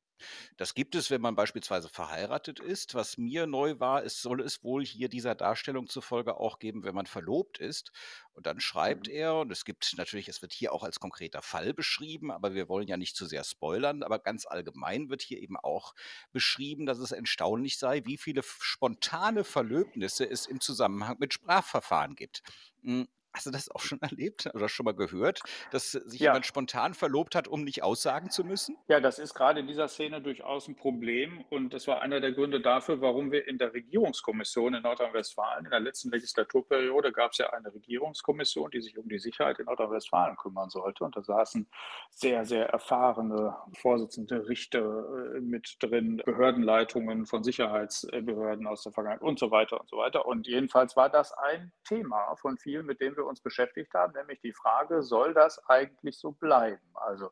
Das 0.57 0.73
gibt 0.73 0.95
es, 0.95 1.09
wenn 1.09 1.21
man 1.21 1.35
beispielsweise 1.35 1.89
verheiratet 1.89 2.59
ist. 2.59 2.95
Was 2.95 3.17
mir 3.17 3.47
neu 3.47 3.79
war, 3.79 4.03
es 4.03 4.21
soll 4.21 4.41
es 4.41 4.63
wohl 4.63 4.85
hier 4.85 5.09
dieser 5.09 5.35
Darstellung 5.35 5.87
zufolge 5.87 6.37
auch 6.37 6.59
geben, 6.59 6.83
wenn 6.83 6.95
man 6.95 7.05
verlobt 7.05 7.59
ist. 7.59 7.91
Und 8.33 8.45
dann 8.45 8.59
schreibt 8.59 9.07
mhm. 9.07 9.13
er, 9.13 9.35
und 9.35 9.51
es 9.51 9.65
gibt 9.65 9.93
natürlich, 9.97 10.27
es 10.29 10.41
wird 10.41 10.53
hier 10.53 10.73
auch 10.73 10.83
als 10.83 10.99
konkreter 10.99 11.41
Fall 11.41 11.73
beschrieben, 11.73 12.31
aber 12.31 12.53
wir 12.53 12.69
wollen 12.69 12.87
ja 12.87 12.97
nicht 12.97 13.15
zu 13.15 13.25
sehr 13.25 13.43
spoilern, 13.43 14.03
aber 14.03 14.19
ganz 14.19 14.45
allgemein 14.45 15.09
wird 15.09 15.21
hier 15.21 15.39
eben 15.39 15.57
auch 15.57 15.93
beschrieben, 16.31 16.85
dass 16.85 16.99
es 16.99 17.11
erstaunlich 17.11 17.77
sei, 17.77 18.05
wie 18.05 18.17
viele 18.17 18.41
spontane 18.43 19.43
Verlöbnisse 19.43 20.29
es 20.29 20.45
im 20.45 20.61
Zusammenhang 20.61 21.17
mit 21.19 21.33
Sprachverfahren 21.33 22.15
gibt. 22.15 22.43
Hm, 22.83 23.07
Hast 23.39 23.45
du 23.45 23.51
das 23.51 23.71
auch 23.71 23.79
schon 23.79 24.01
erlebt 24.01 24.49
oder 24.53 24.67
schon 24.67 24.83
mal 24.83 24.93
gehört, 24.93 25.39
dass 25.71 25.93
sich 25.93 26.19
ja. 26.19 26.31
jemand 26.31 26.45
spontan 26.45 26.93
verlobt 26.93 27.35
hat, 27.35 27.47
um 27.47 27.63
nicht 27.63 27.83
aussagen 27.83 28.29
zu 28.31 28.43
müssen? 28.43 28.75
Ja, 28.89 28.99
das 28.99 29.17
ist 29.17 29.33
gerade 29.33 29.61
in 29.61 29.67
dieser 29.67 29.87
Szene 29.87 30.21
durchaus 30.21 30.67
ein 30.67 30.75
Problem. 30.75 31.45
Und 31.49 31.73
das 31.73 31.87
war 31.87 32.01
einer 32.01 32.19
der 32.19 32.33
Gründe 32.33 32.59
dafür, 32.59 32.99
warum 32.99 33.31
wir 33.31 33.47
in 33.47 33.57
der 33.57 33.73
Regierungskommission 33.73 34.73
in 34.73 34.83
Nordrhein-Westfalen, 34.83 35.63
in 35.63 35.71
der 35.71 35.79
letzten 35.79 36.11
Legislaturperiode, 36.11 37.13
gab 37.13 37.31
es 37.31 37.37
ja 37.37 37.49
eine 37.51 37.73
Regierungskommission, 37.73 38.71
die 38.71 38.81
sich 38.81 38.97
um 38.97 39.07
die 39.07 39.19
Sicherheit 39.19 39.57
in 39.59 39.67
Nordrhein-Westfalen 39.67 40.35
kümmern 40.35 40.69
sollte. 40.69 41.05
Und 41.05 41.15
da 41.15 41.21
saßen 41.21 41.65
sehr, 42.09 42.43
sehr 42.43 42.67
erfahrene 42.67 43.55
Vorsitzende 43.77 44.49
Richter 44.49 45.35
äh, 45.35 45.39
mit 45.39 45.77
drin, 45.79 46.21
Behördenleitungen 46.25 47.25
von 47.25 47.45
Sicherheitsbehörden 47.45 48.67
aus 48.67 48.83
der 48.83 48.91
Vergangenheit 48.91 49.25
und 49.25 49.39
so 49.39 49.49
weiter 49.49 49.79
und 49.79 49.89
so 49.89 49.95
weiter. 49.95 50.25
Und 50.25 50.45
jedenfalls 50.45 50.97
war 50.97 51.07
das 51.07 51.31
ein 51.31 51.71
Thema 51.85 52.35
von 52.35 52.57
vielen, 52.57 52.85
mit 52.85 52.99
dem 52.99 53.15
wir 53.15 53.28
uns 53.29 53.41
beschäftigt 53.41 53.93
haben, 53.93 54.13
nämlich 54.13 54.41
die 54.41 54.53
Frage, 54.53 55.01
soll 55.03 55.33
das 55.33 55.63
eigentlich 55.69 56.17
so 56.17 56.31
bleiben? 56.31 56.89
Also 56.93 57.31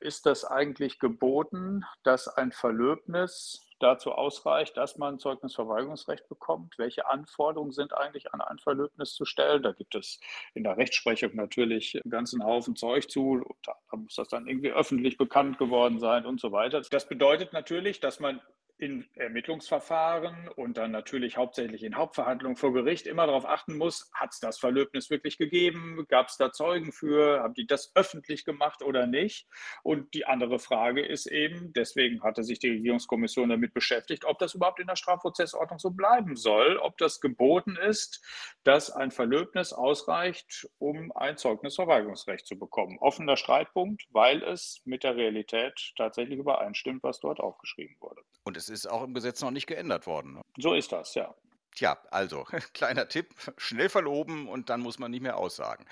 ist 0.00 0.26
das 0.26 0.44
eigentlich 0.44 0.98
geboten, 0.98 1.84
dass 2.02 2.28
ein 2.28 2.52
Verlöbnis 2.52 3.66
dazu 3.82 4.12
ausreicht, 4.12 4.76
dass 4.76 4.96
man 4.96 5.18
Zeugnisverweigerungsrecht 5.18 6.28
bekommt? 6.28 6.78
Welche 6.78 7.08
Anforderungen 7.08 7.72
sind 7.72 7.92
eigentlich 7.92 8.32
an 8.32 8.40
ein 8.40 8.58
Verlöbnis 8.58 9.14
zu 9.14 9.24
stellen? 9.24 9.62
Da 9.62 9.72
gibt 9.72 9.94
es 9.94 10.20
in 10.54 10.64
der 10.64 10.76
Rechtsprechung 10.76 11.34
natürlich 11.34 12.00
einen 12.02 12.10
ganzen 12.10 12.44
Haufen 12.44 12.76
Zeug 12.76 13.10
zu. 13.10 13.42
Da 13.64 13.74
muss 13.96 14.14
das 14.14 14.28
dann 14.28 14.46
irgendwie 14.46 14.70
öffentlich 14.70 15.16
bekannt 15.18 15.58
geworden 15.58 15.98
sein 15.98 16.24
und 16.24 16.40
so 16.40 16.52
weiter. 16.52 16.80
Das 16.90 17.08
bedeutet 17.08 17.52
natürlich, 17.52 18.00
dass 18.00 18.20
man 18.20 18.40
in 18.82 19.06
Ermittlungsverfahren 19.14 20.48
und 20.48 20.76
dann 20.76 20.90
natürlich 20.90 21.36
hauptsächlich 21.36 21.84
in 21.84 21.96
Hauptverhandlungen 21.96 22.56
vor 22.56 22.72
Gericht 22.72 23.06
immer 23.06 23.26
darauf 23.26 23.46
achten 23.46 23.76
muss, 23.76 24.10
hat 24.12 24.32
es 24.32 24.40
das 24.40 24.58
Verlöbnis 24.58 25.08
wirklich 25.08 25.38
gegeben? 25.38 26.04
Gab 26.08 26.28
es 26.28 26.36
da 26.36 26.50
Zeugen 26.50 26.90
für? 26.90 27.40
Haben 27.40 27.54
die 27.54 27.66
das 27.66 27.92
öffentlich 27.94 28.44
gemacht 28.44 28.82
oder 28.82 29.06
nicht? 29.06 29.46
Und 29.84 30.12
die 30.14 30.26
andere 30.26 30.58
Frage 30.58 31.06
ist 31.06 31.26
eben, 31.26 31.72
deswegen 31.72 32.24
hatte 32.24 32.42
sich 32.42 32.58
die 32.58 32.70
Regierungskommission 32.70 33.50
damit 33.50 33.72
beschäftigt, 33.72 34.24
ob 34.24 34.40
das 34.40 34.54
überhaupt 34.54 34.80
in 34.80 34.88
der 34.88 34.96
Strafprozessordnung 34.96 35.78
so 35.78 35.90
bleiben 35.90 36.34
soll, 36.34 36.76
ob 36.76 36.98
das 36.98 37.20
geboten 37.20 37.76
ist, 37.76 38.20
dass 38.64 38.90
ein 38.90 39.12
Verlöbnis 39.12 39.72
ausreicht, 39.72 40.68
um 40.78 41.12
ein 41.12 41.36
Zeugnisverweigerungsrecht 41.36 42.46
zu 42.46 42.58
bekommen. 42.58 42.98
Offener 42.98 43.36
Streitpunkt, 43.36 44.08
weil 44.10 44.42
es 44.42 44.82
mit 44.84 45.04
der 45.04 45.14
Realität 45.14 45.92
tatsächlich 45.96 46.40
übereinstimmt, 46.40 47.04
was 47.04 47.20
dort 47.20 47.38
aufgeschrieben 47.38 47.96
wurde. 48.00 48.22
Und 48.44 48.56
es 48.56 48.71
ist 48.72 48.90
auch 48.90 49.02
im 49.02 49.14
Gesetz 49.14 49.40
noch 49.40 49.50
nicht 49.50 49.66
geändert 49.66 50.06
worden. 50.06 50.34
Ne? 50.34 50.42
So 50.58 50.74
ist 50.74 50.90
das, 50.90 51.14
ja. 51.14 51.34
Tja, 51.74 51.98
also, 52.10 52.44
kleiner 52.74 53.08
Tipp, 53.08 53.34
schnell 53.56 53.88
verloben 53.88 54.48
und 54.48 54.68
dann 54.68 54.80
muss 54.80 54.98
man 54.98 55.10
nicht 55.10 55.22
mehr 55.22 55.38
aussagen. 55.38 55.86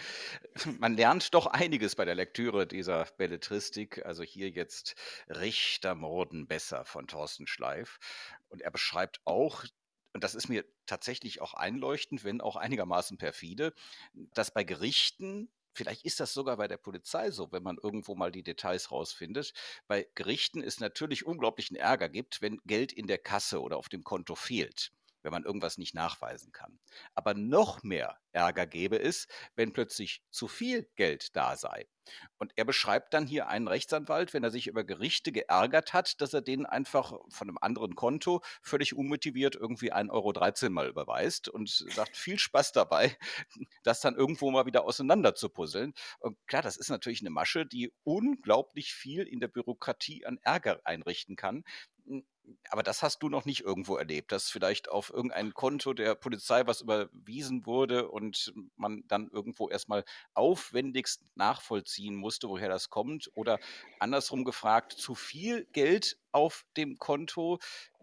Man 0.78 0.94
lernt 0.94 1.32
doch 1.32 1.46
einiges 1.46 1.96
bei 1.96 2.04
der 2.04 2.14
Lektüre 2.14 2.66
dieser 2.66 3.06
Belletristik, 3.16 4.04
also 4.04 4.22
hier 4.22 4.50
jetzt 4.50 4.94
Richter 5.28 5.94
morden 5.94 6.46
besser 6.46 6.84
von 6.84 7.06
Thorsten 7.06 7.46
Schleif. 7.46 7.98
Und 8.48 8.60
er 8.60 8.70
beschreibt 8.70 9.20
auch, 9.24 9.64
und 10.12 10.22
das 10.22 10.34
ist 10.34 10.48
mir 10.48 10.64
tatsächlich 10.86 11.40
auch 11.40 11.54
einleuchtend, 11.54 12.24
wenn 12.24 12.40
auch 12.40 12.56
einigermaßen 12.56 13.16
perfide, 13.16 13.72
dass 14.12 14.52
bei 14.52 14.64
Gerichten 14.64 15.50
Vielleicht 15.72 16.04
ist 16.04 16.20
das 16.20 16.32
sogar 16.34 16.56
bei 16.56 16.68
der 16.68 16.76
Polizei 16.76 17.30
so, 17.30 17.50
wenn 17.52 17.62
man 17.62 17.78
irgendwo 17.82 18.14
mal 18.14 18.30
die 18.32 18.42
Details 18.42 18.90
rausfindet. 18.90 19.52
Bei 19.88 20.08
Gerichten 20.14 20.62
es 20.62 20.80
natürlich 20.80 21.26
unglaublichen 21.26 21.76
Ärger 21.76 22.08
gibt, 22.08 22.42
wenn 22.42 22.60
Geld 22.66 22.92
in 22.92 23.06
der 23.06 23.18
Kasse 23.18 23.60
oder 23.60 23.76
auf 23.76 23.88
dem 23.88 24.04
Konto 24.04 24.34
fehlt 24.34 24.92
wenn 25.22 25.32
man 25.32 25.44
irgendwas 25.44 25.78
nicht 25.78 25.94
nachweisen 25.94 26.52
kann. 26.52 26.78
Aber 27.14 27.34
noch 27.34 27.82
mehr 27.82 28.18
Ärger 28.32 28.66
gäbe 28.66 29.00
es, 29.00 29.26
wenn 29.56 29.72
plötzlich 29.72 30.22
zu 30.30 30.48
viel 30.48 30.88
Geld 30.96 31.34
da 31.36 31.56
sei. 31.56 31.86
Und 32.38 32.52
er 32.56 32.64
beschreibt 32.64 33.14
dann 33.14 33.26
hier 33.26 33.48
einen 33.48 33.68
Rechtsanwalt, 33.68 34.32
wenn 34.34 34.42
er 34.42 34.50
sich 34.50 34.66
über 34.66 34.84
Gerichte 34.84 35.32
geärgert 35.32 35.92
hat, 35.92 36.20
dass 36.20 36.34
er 36.34 36.40
denen 36.40 36.66
einfach 36.66 37.12
von 37.28 37.48
einem 37.48 37.58
anderen 37.60 37.94
Konto 37.94 38.40
völlig 38.62 38.96
unmotiviert 38.96 39.54
irgendwie 39.54 39.92
1,13 39.92 40.10
Euro 40.10 40.70
mal 40.70 40.88
überweist 40.88 41.48
und 41.48 41.68
sagt, 41.68 42.16
viel 42.16 42.38
Spaß 42.38 42.72
dabei, 42.72 43.16
das 43.84 44.00
dann 44.00 44.16
irgendwo 44.16 44.50
mal 44.50 44.66
wieder 44.66 44.84
auseinander 44.84 45.34
zu 45.34 45.48
puzzeln. 45.48 45.92
Und 46.18 46.36
klar, 46.46 46.62
das 46.62 46.76
ist 46.76 46.90
natürlich 46.90 47.20
eine 47.20 47.30
Masche, 47.30 47.66
die 47.66 47.92
unglaublich 48.02 48.92
viel 48.92 49.22
in 49.24 49.40
der 49.40 49.48
Bürokratie 49.48 50.26
an 50.26 50.38
Ärger 50.42 50.80
einrichten 50.84 51.36
kann 51.36 51.64
aber 52.70 52.82
das 52.82 53.02
hast 53.02 53.22
du 53.22 53.28
noch 53.28 53.44
nicht 53.44 53.60
irgendwo 53.60 53.96
erlebt, 53.96 54.32
dass 54.32 54.50
vielleicht 54.50 54.88
auf 54.88 55.10
irgendein 55.10 55.54
Konto 55.54 55.92
der 55.92 56.14
Polizei 56.14 56.66
was 56.66 56.80
überwiesen 56.80 57.66
wurde 57.66 58.08
und 58.08 58.52
man 58.76 59.04
dann 59.08 59.28
irgendwo 59.28 59.68
erstmal 59.68 60.04
aufwendigst 60.34 61.22
nachvollziehen 61.34 62.14
musste, 62.14 62.48
woher 62.48 62.68
das 62.68 62.90
kommt? 62.90 63.30
Oder 63.34 63.58
andersrum 63.98 64.44
gefragt, 64.44 64.92
zu 64.92 65.14
viel 65.14 65.66
Geld 65.72 66.18
auf 66.32 66.64
dem 66.76 66.98
Konto 66.98 67.58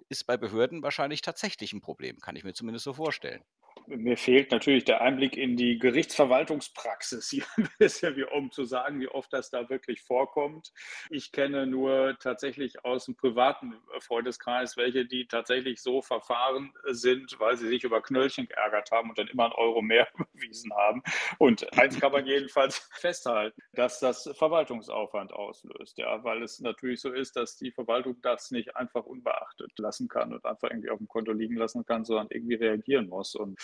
ist 0.09 0.25
bei 0.25 0.37
Behörden 0.37 0.83
wahrscheinlich 0.83 1.21
tatsächlich 1.21 1.73
ein 1.73 1.81
Problem, 1.81 2.19
kann 2.19 2.35
ich 2.35 2.43
mir 2.43 2.53
zumindest 2.53 2.85
so 2.85 2.93
vorstellen 2.93 3.43
mir 3.87 4.17
fehlt 4.17 4.51
natürlich 4.51 4.83
der 4.85 5.01
Einblick 5.01 5.37
in 5.37 5.55
die 5.55 5.79
Gerichtsverwaltungspraxis 5.79 7.29
hier 7.29 7.45
ein 7.57 7.69
bisschen, 7.79 8.15
wie, 8.15 8.23
um 8.23 8.51
zu 8.51 8.65
sagen, 8.65 8.99
wie 8.99 9.07
oft 9.07 9.31
das 9.31 9.49
da 9.49 9.69
wirklich 9.69 10.01
vorkommt. 10.01 10.73
Ich 11.09 11.31
kenne 11.31 11.65
nur 11.65 12.17
tatsächlich 12.19 12.83
aus 12.83 13.05
dem 13.05 13.15
privaten 13.15 13.75
Freundeskreis 13.99 14.77
welche, 14.77 15.05
die 15.05 15.27
tatsächlich 15.27 15.81
so 15.81 16.01
verfahren 16.01 16.73
sind, 16.89 17.39
weil 17.39 17.57
sie 17.57 17.67
sich 17.67 17.83
über 17.83 18.01
Knöllchen 18.01 18.47
geärgert 18.47 18.91
haben 18.91 19.09
und 19.09 19.17
dann 19.17 19.27
immer 19.27 19.45
einen 19.45 19.53
Euro 19.53 19.81
mehr 19.81 20.07
überwiesen 20.33 20.73
haben. 20.73 21.01
Und 21.37 21.77
eins 21.77 21.99
kann 21.99 22.11
man 22.11 22.25
jedenfalls 22.25 22.77
festhalten, 22.93 23.61
dass 23.73 23.99
das 23.99 24.29
Verwaltungsaufwand 24.37 25.31
auslöst, 25.31 25.97
ja, 25.97 26.23
weil 26.23 26.43
es 26.43 26.59
natürlich 26.59 26.99
so 26.99 27.11
ist, 27.11 27.35
dass 27.35 27.55
die 27.55 27.71
Verwaltung 27.71 28.17
das 28.21 28.51
nicht 28.51 28.75
einfach 28.75 29.05
unbeachtet 29.05 29.71
lassen 29.77 30.07
kann 30.07 30.33
und 30.33 30.45
einfach 30.45 30.69
irgendwie 30.69 30.89
auf 30.89 30.97
dem 30.97 31.07
Konto 31.07 31.31
liegen 31.31 31.55
lassen 31.55 31.85
kann, 31.85 32.03
sondern 32.03 32.27
irgendwie 32.29 32.55
reagieren 32.55 33.07
muss. 33.07 33.35
Und 33.35 33.57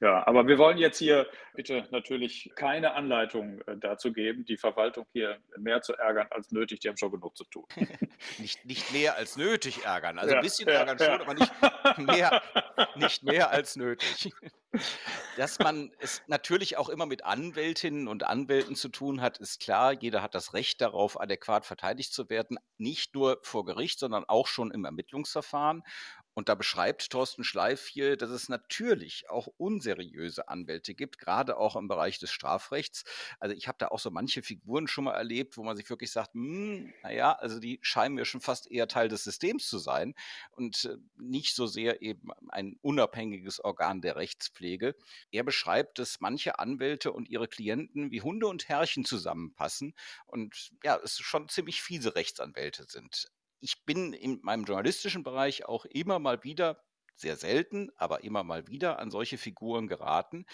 ja, 0.00 0.26
aber 0.26 0.46
wir 0.46 0.58
wollen 0.58 0.78
jetzt 0.78 0.98
hier 0.98 1.26
bitte 1.54 1.86
natürlich 1.90 2.50
keine 2.54 2.94
Anleitung 2.94 3.60
äh, 3.62 3.76
dazu 3.76 4.12
geben, 4.12 4.44
die 4.44 4.56
Verwaltung 4.56 5.06
hier 5.12 5.38
mehr 5.58 5.82
zu 5.82 5.94
ärgern 5.94 6.26
als 6.30 6.50
nötig. 6.52 6.80
Die 6.80 6.88
haben 6.88 6.96
schon 6.96 7.12
genug 7.12 7.36
zu 7.36 7.44
tun. 7.44 7.66
nicht, 8.38 8.64
nicht 8.64 8.92
mehr 8.92 9.16
als 9.16 9.36
nötig 9.36 9.84
ärgern. 9.84 10.18
Also 10.18 10.32
ja, 10.32 10.38
ein 10.38 10.42
bisschen 10.42 10.68
ja, 10.68 10.74
ärgern 10.74 10.98
ja. 10.98 11.04
schon, 11.04 11.20
aber 11.20 11.34
nicht 11.34 11.52
mehr, 11.98 12.42
nicht 12.96 13.22
mehr 13.22 13.50
als 13.50 13.76
nötig. 13.76 14.32
Dass 15.36 15.58
man 15.58 15.90
es 15.98 16.22
natürlich 16.26 16.76
auch 16.76 16.88
immer 16.88 17.06
mit 17.06 17.24
Anwältinnen 17.24 18.08
und 18.08 18.24
Anwälten 18.24 18.76
zu 18.76 18.88
tun 18.88 19.20
hat, 19.20 19.38
ist 19.38 19.60
klar. 19.60 19.92
Jeder 19.92 20.22
hat 20.22 20.34
das 20.34 20.54
Recht 20.54 20.80
darauf, 20.80 21.20
adäquat 21.20 21.66
verteidigt 21.66 22.12
zu 22.12 22.28
werden. 22.30 22.58
Nicht 22.78 23.14
nur 23.14 23.40
vor 23.42 23.64
Gericht, 23.64 23.98
sondern 23.98 24.24
auch 24.24 24.46
schon 24.46 24.70
im 24.70 24.84
Ermittlungsverfahren. 24.84 25.82
Und 26.34 26.48
da 26.48 26.54
beschreibt 26.54 27.10
Thorsten 27.10 27.42
Schleif 27.42 27.86
hier, 27.86 28.16
dass 28.16 28.30
es 28.30 28.48
natürlich 28.48 29.28
auch 29.28 29.48
unseriöse 29.56 30.48
Anwälte 30.48 30.94
gibt, 30.94 31.18
gerade 31.18 31.56
auch 31.56 31.74
im 31.74 31.88
Bereich 31.88 32.18
des 32.18 32.30
Strafrechts. 32.30 33.04
Also 33.40 33.54
ich 33.54 33.66
habe 33.66 33.78
da 33.78 33.88
auch 33.88 33.98
so 33.98 34.10
manche 34.10 34.42
Figuren 34.42 34.86
schon 34.86 35.04
mal 35.04 35.14
erlebt, 35.14 35.56
wo 35.56 35.64
man 35.64 35.76
sich 35.76 35.90
wirklich 35.90 36.12
sagt, 36.12 36.34
hm, 36.34 36.94
naja, 37.02 37.32
also 37.32 37.58
die 37.58 37.80
scheinen 37.82 38.14
mir 38.14 38.24
schon 38.24 38.40
fast 38.40 38.70
eher 38.70 38.86
Teil 38.86 39.08
des 39.08 39.24
Systems 39.24 39.68
zu 39.68 39.78
sein 39.78 40.14
und 40.52 40.84
äh, 40.84 40.96
nicht 41.18 41.54
so 41.54 41.66
sehr 41.66 42.00
eben 42.00 42.30
ein 42.48 42.78
unabhängiges 42.80 43.62
Organ 43.62 44.00
der 44.00 44.16
Rechtspflege. 44.16 44.59
Er 45.30 45.44
beschreibt, 45.44 45.98
dass 45.98 46.20
manche 46.20 46.58
Anwälte 46.58 47.12
und 47.12 47.28
ihre 47.28 47.48
Klienten 47.48 48.10
wie 48.10 48.22
Hunde 48.22 48.46
und 48.46 48.68
Herrchen 48.68 49.04
zusammenpassen 49.04 49.94
und 50.26 50.70
ja, 50.82 50.96
es 51.02 51.18
schon 51.18 51.48
ziemlich 51.48 51.82
fiese 51.82 52.14
Rechtsanwälte 52.14 52.84
sind. 52.88 53.30
Ich 53.60 53.84
bin 53.84 54.12
in 54.12 54.40
meinem 54.42 54.64
journalistischen 54.64 55.22
Bereich 55.22 55.66
auch 55.66 55.84
immer 55.84 56.18
mal 56.18 56.42
wieder 56.44 56.82
sehr 57.16 57.36
selten, 57.36 57.90
aber 57.96 58.24
immer 58.24 58.42
mal 58.42 58.68
wieder 58.68 58.98
an 58.98 59.10
solche 59.10 59.38
Figuren 59.38 59.88
geraten. 59.88 60.46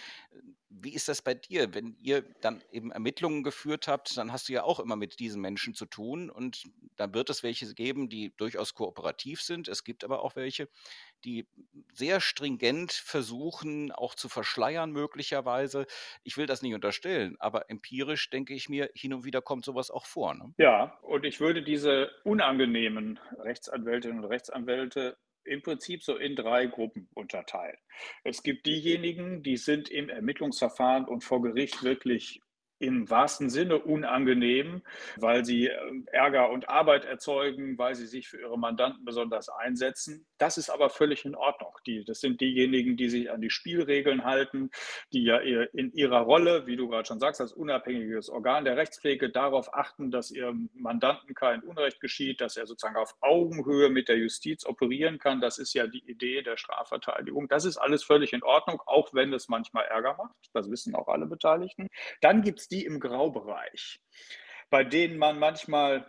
Wie 0.69 0.95
ist 0.95 1.09
das 1.09 1.23
bei 1.23 1.35
dir? 1.35 1.75
Wenn 1.75 1.97
ihr 2.01 2.23
dann 2.41 2.63
eben 2.71 2.91
Ermittlungen 2.91 3.43
geführt 3.43 3.89
habt, 3.89 4.17
dann 4.17 4.33
hast 4.33 4.49
du 4.49 4.53
ja 4.53 4.65
auch 4.65 4.81
immer 4.81 4.97
mit 4.97 5.21
diesen 5.21 5.41
Menschen 5.41 5.75
zu 5.75 5.87
tun 5.87 6.29
und 6.29 6.65
dann 6.97 7.15
wird 7.15 7.31
es 7.31 7.43
welche 7.43 7.73
geben, 7.75 8.09
die 8.09 8.35
durchaus 8.37 8.75
kooperativ 8.75 9.43
sind. 9.43 9.69
Es 9.69 9.85
gibt 9.85 10.05
aber 10.05 10.23
auch 10.23 10.37
welche, 10.37 10.69
die 11.25 11.47
sehr 11.93 12.21
stringent 12.21 12.93
versuchen, 12.93 13.93
auch 13.93 14.15
zu 14.15 14.29
verschleiern 14.29 14.93
möglicherweise. 14.93 15.87
Ich 16.25 16.37
will 16.37 16.47
das 16.47 16.63
nicht 16.63 16.75
unterstellen, 16.75 17.37
aber 17.39 17.71
empirisch 17.71 18.29
denke 18.31 18.55
ich 18.55 18.69
mir, 18.69 18.91
hin 18.95 19.15
und 19.15 19.25
wieder 19.25 19.43
kommt 19.43 19.65
sowas 19.65 19.91
auch 19.91 20.07
vor. 20.07 20.35
Ne? 20.35 20.53
Ja, 20.59 20.99
und 21.03 21.25
ich 21.25 21.41
würde 21.41 21.63
diese 21.63 22.11
unangenehmen 22.25 23.19
Rechtsanwältinnen 23.39 24.19
und 24.19 24.31
Rechtsanwälte 24.31 25.17
im 25.47 25.63
Prinzip 25.63 26.03
so 26.03 26.17
in 26.17 26.37
drei 26.37 26.67
Gruppen 26.67 27.09
unterteilen. 27.15 27.77
Es 28.25 28.43
gibt 28.43 28.67
diejenigen, 28.67 29.43
die 29.43 29.57
sind 29.57 29.89
im 29.89 30.09
Ermittlungsverfahren 30.09 31.07
und 31.07 31.25
vor 31.25 31.43
Gericht 31.43 31.83
wirklich 31.83 32.41
im 32.79 33.09
wahrsten 33.09 33.49
Sinne 33.49 33.79
unangenehm, 33.79 34.83
weil 35.17 35.45
sie 35.45 35.67
ähm, 35.67 36.07
Ärger 36.13 36.51
und 36.51 36.69
Arbeit 36.69 37.05
erzeugen, 37.05 37.79
weil 37.79 37.95
sie 37.95 38.07
sich 38.07 38.29
für 38.29 38.41
ihre 38.41 38.59
Mandanten 38.59 39.05
besonders 39.05 39.49
einsetzen. 39.49 40.27
Das 40.39 40.59
ist 40.59 40.69
aber 40.69 40.91
völlig 40.91 41.25
in 41.25 41.35
Ordnung. 41.35 41.73
Die, 41.87 42.05
das 42.05 42.21
sind 42.21 42.41
diejenigen, 42.41 42.97
die 42.97 43.09
sich 43.09 43.31
an 43.31 43.41
die 43.41 43.51
Spielregeln 43.51 44.25
halten, 44.25 44.71
die 45.13 45.25
ja 45.25 45.39
in 45.39 45.93
ihrer 45.93 46.21
Rolle, 46.21 46.67
wie 46.67 46.77
du 46.77 46.89
gerade 46.89 47.07
schon 47.07 47.21
sagst, 47.21 47.41
als 47.41 47.53
unabhängiges 47.53 48.29
Organ 48.29 48.65
der 48.65 48.77
Rechtspflege 48.77 49.31
darauf 49.31 49.73
achten, 49.75 50.11
dass 50.11 50.31
ihrem 50.31 50.69
Mandanten 50.75 51.35
kein 51.35 51.63
Unrecht 51.63 52.01
geschieht, 52.01 52.41
dass 52.41 52.57
er 52.57 52.67
sozusagen 52.67 52.97
auf 52.97 53.17
Augenhöhe 53.21 53.89
mit 53.89 54.09
der 54.09 54.19
Justiz 54.19 54.67
operieren 54.67 55.19
kann. 55.19 55.41
Das 55.41 55.59
ist 55.59 55.73
ja 55.73 55.87
die 55.87 56.05
Idee 56.11 56.43
der 56.43 56.59
Strafverteidigung. 56.59 57.49
Das 57.49 57.65
ist 57.65 57.79
alles 57.79 58.05
völlig 58.05 58.33
in 58.33 58.43
Ordnung, 58.43 58.83
auch 58.85 59.15
wenn 59.15 59.33
es 59.33 59.49
manchmal 59.49 59.85
Ärger 59.87 60.17
macht. 60.19 60.37
Das 60.53 60.71
wissen 60.71 60.95
auch 60.95 61.09
alle 61.09 61.27
Beteiligten. 61.27 61.89
Dann 62.21 62.43
gibt 62.43 62.61
es 62.61 62.66
die 62.69 62.85
im 62.85 63.01
Graubereich, 63.01 64.01
bei 64.71 64.85
denen 64.85 65.19
man 65.19 65.39
manchmal 65.39 66.07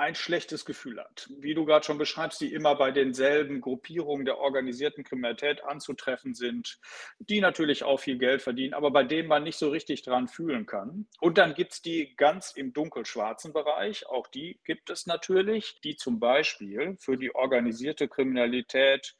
ein 0.00 0.14
schlechtes 0.14 0.64
Gefühl 0.64 0.98
hat. 0.98 1.28
Wie 1.38 1.54
du 1.54 1.66
gerade 1.66 1.84
schon 1.84 1.98
beschreibst, 1.98 2.40
die 2.40 2.52
immer 2.52 2.74
bei 2.74 2.90
denselben 2.90 3.60
Gruppierungen 3.60 4.24
der 4.24 4.38
organisierten 4.38 5.04
Kriminalität 5.04 5.62
anzutreffen 5.62 6.34
sind, 6.34 6.78
die 7.18 7.40
natürlich 7.40 7.84
auch 7.84 8.00
viel 8.00 8.16
Geld 8.16 8.40
verdienen, 8.40 8.72
aber 8.72 8.90
bei 8.90 9.04
denen 9.04 9.28
man 9.28 9.42
nicht 9.42 9.58
so 9.58 9.68
richtig 9.68 10.02
dran 10.02 10.26
fühlen 10.26 10.64
kann. 10.64 11.06
Und 11.20 11.36
dann 11.36 11.54
gibt 11.54 11.72
es 11.72 11.82
die 11.82 12.14
ganz 12.16 12.52
im 12.52 12.72
dunkelschwarzen 12.72 13.52
Bereich, 13.52 14.06
auch 14.06 14.26
die 14.26 14.58
gibt 14.64 14.88
es 14.88 15.06
natürlich, 15.06 15.80
die 15.84 15.96
zum 15.96 16.18
Beispiel 16.18 16.96
für 16.98 17.18
die 17.18 17.34
organisierte 17.34 18.08
Kriminalität 18.08 19.14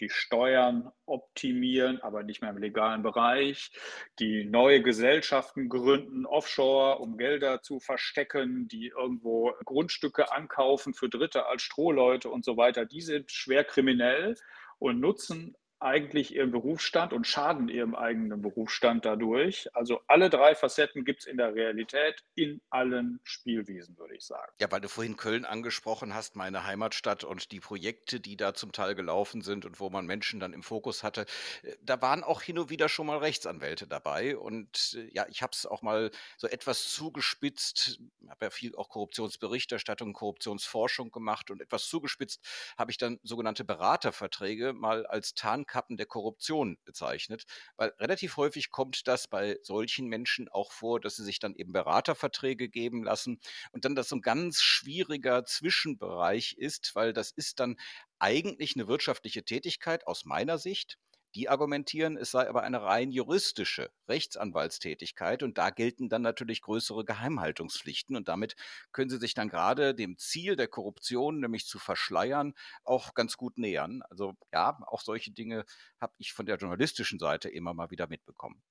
die 0.00 0.08
Steuern 0.08 0.90
optimieren, 1.06 2.00
aber 2.02 2.22
nicht 2.22 2.40
mehr 2.40 2.50
im 2.50 2.58
legalen 2.58 3.02
Bereich, 3.02 3.70
die 4.18 4.44
neue 4.44 4.82
Gesellschaften 4.82 5.68
gründen 5.68 6.26
offshore, 6.26 6.98
um 6.98 7.18
Gelder 7.18 7.62
zu 7.62 7.80
verstecken, 7.80 8.68
die 8.68 8.88
irgendwo 8.88 9.52
Grundstücke 9.64 10.32
ankaufen 10.32 10.94
für 10.94 11.08
Dritte 11.08 11.46
als 11.46 11.62
Strohleute 11.62 12.30
und 12.30 12.44
so 12.44 12.56
weiter, 12.56 12.86
die 12.86 13.02
sind 13.02 13.30
schwer 13.30 13.64
kriminell 13.64 14.36
und 14.78 14.98
nutzen 15.00 15.54
eigentlich 15.80 16.34
ihren 16.34 16.50
Berufsstand 16.50 17.12
und 17.12 17.26
schaden 17.26 17.68
ihrem 17.68 17.94
eigenen 17.94 18.42
Berufsstand 18.42 19.04
dadurch. 19.04 19.68
Also 19.74 20.00
alle 20.06 20.30
drei 20.30 20.54
Facetten 20.54 21.04
gibt 21.04 21.20
es 21.20 21.26
in 21.26 21.36
der 21.36 21.54
Realität 21.54 22.22
in 22.34 22.60
allen 22.70 23.20
Spielwiesen, 23.24 23.96
würde 23.98 24.14
ich 24.14 24.24
sagen. 24.24 24.52
Ja, 24.60 24.70
weil 24.70 24.80
du 24.80 24.88
vorhin 24.88 25.16
Köln 25.16 25.44
angesprochen 25.44 26.14
hast, 26.14 26.36
meine 26.36 26.66
Heimatstadt 26.66 27.24
und 27.24 27.50
die 27.52 27.60
Projekte, 27.60 28.20
die 28.20 28.36
da 28.36 28.54
zum 28.54 28.72
Teil 28.72 28.94
gelaufen 28.94 29.40
sind 29.40 29.64
und 29.64 29.80
wo 29.80 29.90
man 29.90 30.06
Menschen 30.06 30.38
dann 30.38 30.52
im 30.52 30.62
Fokus 30.62 31.02
hatte, 31.02 31.26
äh, 31.62 31.74
da 31.82 32.00
waren 32.02 32.22
auch 32.22 32.42
hin 32.42 32.58
und 32.58 32.70
wieder 32.70 32.88
schon 32.88 33.06
mal 33.06 33.18
Rechtsanwälte 33.18 33.86
dabei. 33.86 34.36
Und 34.36 34.96
äh, 34.98 35.10
ja, 35.14 35.26
ich 35.28 35.42
habe 35.42 35.52
es 35.54 35.66
auch 35.66 35.82
mal 35.82 36.10
so 36.36 36.46
etwas 36.46 36.92
zugespitzt, 36.92 38.00
habe 38.28 38.46
ja 38.46 38.50
viel 38.50 38.76
auch 38.76 38.88
Korruptionsberichterstattung, 38.90 40.12
Korruptionsforschung 40.12 41.10
gemacht 41.10 41.50
und 41.50 41.60
etwas 41.60 41.86
zugespitzt 41.86 42.40
habe 42.76 42.90
ich 42.90 42.98
dann 42.98 43.18
sogenannte 43.22 43.64
Beraterverträge 43.64 44.72
mal 44.72 45.06
als 45.06 45.34
Tarn 45.34 45.66
Tarnkappen 45.70 45.96
der 45.96 46.06
Korruption 46.06 46.76
bezeichnet, 46.84 47.44
weil 47.76 47.90
relativ 47.98 48.36
häufig 48.36 48.70
kommt 48.70 49.06
das 49.06 49.28
bei 49.28 49.58
solchen 49.62 50.06
Menschen 50.06 50.48
auch 50.48 50.72
vor, 50.72 51.00
dass 51.00 51.16
sie 51.16 51.24
sich 51.24 51.38
dann 51.38 51.54
eben 51.54 51.72
Beraterverträge 51.72 52.68
geben 52.68 53.04
lassen 53.04 53.40
und 53.72 53.84
dann 53.84 53.94
das 53.94 54.08
so 54.08 54.16
ein 54.16 54.22
ganz 54.22 54.60
schwieriger 54.60 55.44
Zwischenbereich 55.44 56.54
ist, 56.58 56.94
weil 56.94 57.12
das 57.12 57.30
ist 57.30 57.60
dann 57.60 57.76
eigentlich 58.18 58.74
eine 58.76 58.88
wirtschaftliche 58.88 59.44
Tätigkeit 59.44 60.06
aus 60.06 60.24
meiner 60.24 60.58
Sicht 60.58 60.98
die 61.34 61.48
argumentieren, 61.48 62.16
es 62.16 62.30
sei 62.30 62.48
aber 62.48 62.62
eine 62.62 62.82
rein 62.82 63.10
juristische 63.10 63.90
Rechtsanwaltstätigkeit 64.08 65.42
und 65.42 65.58
da 65.58 65.70
gelten 65.70 66.08
dann 66.08 66.22
natürlich 66.22 66.62
größere 66.62 67.04
Geheimhaltungspflichten 67.04 68.16
und 68.16 68.28
damit 68.28 68.56
können 68.92 69.10
sie 69.10 69.18
sich 69.18 69.34
dann 69.34 69.48
gerade 69.48 69.94
dem 69.94 70.18
Ziel 70.18 70.56
der 70.56 70.68
Korruption, 70.68 71.40
nämlich 71.40 71.66
zu 71.66 71.78
verschleiern, 71.78 72.54
auch 72.84 73.14
ganz 73.14 73.36
gut 73.36 73.58
nähern. 73.58 74.02
Also 74.10 74.34
ja, 74.52 74.78
auch 74.86 75.02
solche 75.02 75.30
Dinge 75.30 75.64
habe 76.00 76.14
ich 76.18 76.32
von 76.32 76.46
der 76.46 76.56
journalistischen 76.56 77.18
Seite 77.18 77.48
immer 77.48 77.74
mal 77.74 77.90
wieder 77.90 78.08
mitbekommen. 78.08 78.62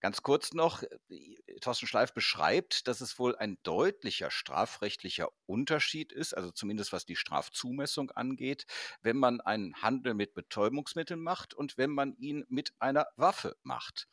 Ganz 0.00 0.22
kurz 0.22 0.52
noch, 0.52 0.82
äh, 0.82 1.58
Thorsten 1.60 1.86
Schleif 1.86 2.12
beschreibt, 2.12 2.86
dass 2.86 3.00
es 3.00 3.18
wohl 3.18 3.36
ein 3.36 3.58
deutlicher 3.64 4.30
strafrechtlicher 4.30 5.28
Unterschied 5.46 6.12
ist, 6.12 6.34
also 6.34 6.52
zumindest 6.52 6.92
was 6.92 7.04
die 7.04 7.16
Strafzumessung 7.16 8.10
angeht, 8.12 8.66
wenn 9.02 9.16
man 9.16 9.40
einen 9.40 9.74
Handel 9.82 10.14
mit 10.14 10.34
Betäubungsmitteln 10.34 11.20
macht 11.20 11.52
und 11.54 11.78
wenn 11.78 11.90
man 11.90 12.14
ihn 12.16 12.44
mit 12.48 12.72
einer 12.78 13.08
Waffe 13.16 13.56
macht. 13.62 14.06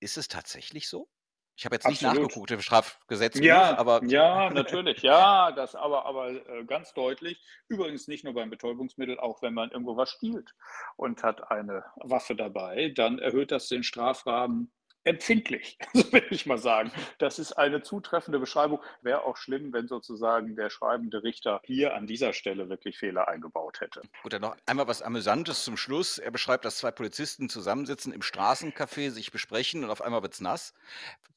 Ist 0.00 0.18
es 0.18 0.28
tatsächlich 0.28 0.88
so? 0.88 1.08
Ich 1.56 1.64
habe 1.64 1.76
jetzt 1.76 1.86
nicht 1.86 2.04
Absolut. 2.04 2.24
nachgeguckt 2.24 2.50
im 2.50 2.60
Strafgesetz, 2.60 3.38
ja, 3.38 3.78
aber 3.78 4.04
ja, 4.04 4.50
natürlich, 4.50 5.02
ja, 5.02 5.52
das 5.52 5.76
aber 5.76 6.04
aber 6.04 6.30
äh, 6.30 6.64
ganz 6.64 6.92
deutlich. 6.94 7.40
Übrigens 7.68 8.08
nicht 8.08 8.24
nur 8.24 8.34
beim 8.34 8.50
Betäubungsmittel, 8.50 9.20
auch 9.20 9.40
wenn 9.40 9.54
man 9.54 9.70
irgendwo 9.70 9.96
was 9.96 10.10
stiehlt 10.10 10.52
und 10.96 11.22
hat 11.22 11.52
eine 11.52 11.84
Waffe 11.96 12.34
dabei, 12.34 12.92
dann 12.94 13.20
erhöht 13.20 13.52
das 13.52 13.68
den 13.68 13.84
Strafrahmen 13.84 14.72
empfindlich, 15.04 15.78
will 15.92 16.24
ich 16.30 16.46
mal 16.46 16.58
sagen. 16.58 16.90
Das 17.18 17.38
ist 17.38 17.52
eine 17.52 17.82
zutreffende 17.82 18.38
Beschreibung. 18.38 18.80
Wäre 19.02 19.24
auch 19.24 19.36
schlimm, 19.36 19.72
wenn 19.72 19.88
sozusagen 19.88 20.56
der 20.56 20.70
schreibende 20.70 21.22
Richter 21.22 21.60
hier 21.64 21.94
an 21.94 22.06
dieser 22.06 22.32
Stelle 22.32 22.68
wirklich 22.68 22.98
Fehler 22.98 23.28
eingebaut 23.28 23.80
hätte. 23.80 24.02
Gut, 24.22 24.32
dann 24.32 24.42
noch 24.42 24.56
einmal 24.66 24.88
was 24.88 25.02
Amüsantes 25.02 25.64
zum 25.64 25.76
Schluss. 25.76 26.18
Er 26.18 26.30
beschreibt, 26.30 26.64
dass 26.64 26.78
zwei 26.78 26.90
Polizisten 26.90 27.48
zusammensitzen 27.48 28.12
im 28.12 28.22
Straßencafé, 28.22 29.10
sich 29.10 29.30
besprechen 29.30 29.84
und 29.84 29.90
auf 29.90 30.02
einmal 30.02 30.22
wird 30.22 30.34
es 30.34 30.40
nass 30.40 30.74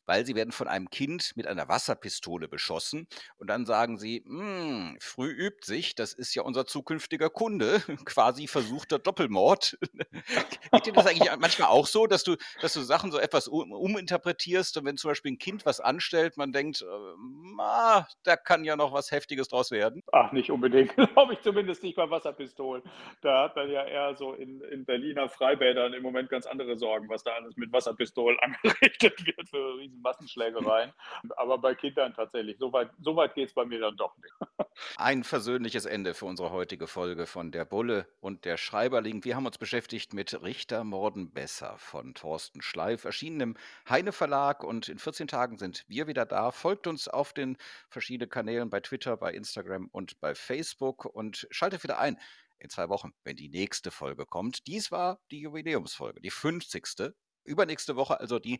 weil 0.07 0.25
sie 0.25 0.35
werden 0.35 0.51
von 0.51 0.67
einem 0.67 0.89
Kind 0.89 1.33
mit 1.35 1.45
einer 1.45 1.67
Wasserpistole 1.67 2.47
beschossen. 2.47 3.07
Und 3.37 3.47
dann 3.47 3.65
sagen 3.65 3.99
sie, 3.99 4.23
hm, 4.25 4.97
früh 4.99 5.29
übt 5.29 5.65
sich, 5.65 5.93
das 5.93 6.13
ist 6.13 6.33
ja 6.33 6.41
unser 6.41 6.65
zukünftiger 6.65 7.29
Kunde, 7.29 7.81
quasi 8.05 8.47
versuchter 8.47 8.97
Doppelmord. 8.97 9.77
Geht 10.71 10.85
dir 10.85 10.93
das 10.93 11.05
eigentlich 11.05 11.29
manchmal 11.37 11.67
auch 11.67 11.85
so, 11.85 12.07
dass 12.07 12.23
du, 12.23 12.37
dass 12.61 12.73
du 12.73 12.81
Sachen 12.81 13.11
so 13.11 13.19
etwas 13.19 13.47
uminterpretierst 13.61 14.77
und 14.77 14.85
wenn 14.85 14.97
zum 14.97 15.11
Beispiel 15.11 15.33
ein 15.33 15.37
Kind 15.37 15.65
was 15.65 15.79
anstellt, 15.79 16.37
man 16.37 16.51
denkt, 16.51 16.81
äh, 16.81 17.61
ah, 17.61 18.07
da 18.23 18.35
kann 18.35 18.63
ja 18.63 18.75
noch 18.75 18.93
was 18.93 19.11
Heftiges 19.11 19.47
draus 19.47 19.71
werden? 19.71 20.03
Ach, 20.11 20.31
nicht 20.31 20.51
unbedingt, 20.51 20.95
glaube 21.13 21.33
ich 21.33 21.41
zumindest 21.41 21.83
nicht 21.83 21.95
bei 21.95 22.09
Wasserpistolen. 22.09 22.83
Da 23.21 23.43
hat 23.43 23.55
man 23.55 23.69
ja 23.69 23.85
eher 23.85 24.15
so 24.15 24.33
in, 24.33 24.61
in 24.61 24.85
Berliner 24.85 25.29
Freibädern 25.29 25.93
im 25.93 26.03
Moment 26.03 26.29
ganz 26.29 26.45
andere 26.45 26.77
Sorgen, 26.77 27.09
was 27.09 27.23
da 27.23 27.31
alles 27.31 27.55
mit 27.57 27.71
Wasserpistolen 27.71 28.37
angerichtet 28.41 29.25
wird 29.25 29.49
für 29.49 29.77
riesen 29.77 30.01
Massenschlägereien. 30.01 30.93
Aber 31.35 31.57
bei 31.57 31.75
Kindern 31.75 32.13
tatsächlich, 32.13 32.57
so 32.57 32.71
weit, 32.73 32.89
so 33.01 33.15
weit 33.15 33.35
geht 33.35 33.49
es 33.49 33.53
bei 33.53 33.65
mir 33.65 33.79
dann 33.79 33.95
doch 33.97 34.15
nicht. 34.17 34.33
Ein 34.97 35.23
versöhnliches 35.23 35.85
Ende 35.85 36.13
für 36.13 36.25
unsere 36.25 36.51
heutige 36.51 36.87
Folge 36.87 37.25
von 37.25 37.51
Der 37.51 37.65
Bulle 37.65 38.07
und 38.19 38.45
der 38.45 38.57
Schreiberling. 38.57 39.23
Wir 39.23 39.35
haben 39.35 39.45
uns 39.45 39.57
beschäftigt 39.57 40.13
mit 40.13 40.41
Richter 40.43 40.83
Morden 40.83 41.31
besser 41.31 41.77
von 41.77 42.13
Thorsten 42.13 42.61
Schleif, 42.61 43.05
erschienen 43.05 43.41
im 43.47 43.57
Heine 43.89 44.11
Verlag 44.11 44.63
und 44.63 44.89
in 44.89 44.99
14 44.99 45.27
Tagen 45.27 45.57
sind 45.57 45.83
wir 45.87 46.07
wieder 46.07 46.25
da. 46.25 46.51
Folgt 46.51 46.87
uns 46.87 47.07
auf 47.07 47.33
den 47.33 47.57
verschiedenen 47.89 48.29
Kanälen 48.29 48.69
bei 48.69 48.79
Twitter, 48.79 49.17
bei 49.17 49.33
Instagram 49.33 49.87
und 49.91 50.19
bei 50.19 50.35
Facebook 50.35 51.05
und 51.05 51.47
schaltet 51.51 51.83
wieder 51.83 51.99
ein 51.99 52.19
in 52.59 52.69
zwei 52.69 52.89
Wochen, 52.89 53.11
wenn 53.23 53.35
die 53.35 53.49
nächste 53.49 53.91
Folge 53.91 54.25
kommt. 54.25 54.67
Dies 54.67 54.91
war 54.91 55.19
die 55.31 55.41
Jubiläumsfolge, 55.41 56.21
die 56.21 56.31
50. 56.31 57.13
Übernächste 57.43 57.95
Woche 57.95 58.19
also 58.19 58.39
die 58.39 58.59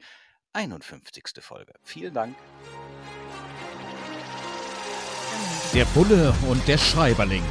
51. 0.54 1.24
Folge. 1.42 1.74
Vielen 1.84 2.14
Dank. 2.14 2.36
Der 5.74 5.86
Bulle 5.86 6.34
und 6.48 6.66
der 6.68 6.78
Schreiberling. 6.78 7.44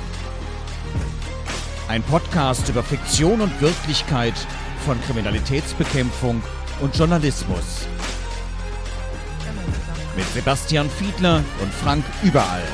Ein 1.88 2.02
Podcast 2.02 2.68
über 2.68 2.82
Fiktion 2.82 3.40
und 3.40 3.60
Wirklichkeit 3.60 4.34
von 4.84 5.00
Kriminalitätsbekämpfung 5.02 6.42
und 6.80 6.96
Journalismus. 6.96 7.86
Mit 10.16 10.26
Sebastian 10.28 10.88
Fiedler 10.90 11.42
und 11.62 11.72
Frank 11.72 12.04
Überall. 12.22 12.64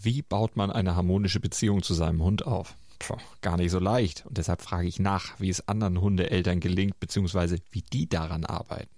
Wie 0.00 0.22
baut 0.22 0.56
man 0.56 0.70
eine 0.70 0.96
harmonische 0.96 1.40
Beziehung 1.40 1.82
zu 1.82 1.94
seinem 1.94 2.22
Hund 2.22 2.46
auf? 2.46 2.76
Puh, 2.98 3.16
gar 3.42 3.56
nicht 3.56 3.70
so 3.70 3.78
leicht. 3.78 4.24
Und 4.26 4.38
deshalb 4.38 4.62
frage 4.62 4.88
ich 4.88 4.98
nach, 4.98 5.38
wie 5.38 5.50
es 5.50 5.68
anderen 5.68 6.00
Hundeeltern 6.00 6.60
gelingt, 6.60 6.98
beziehungsweise 6.98 7.58
wie 7.70 7.82
die 7.82 8.08
daran 8.08 8.44
arbeiten. 8.44 8.97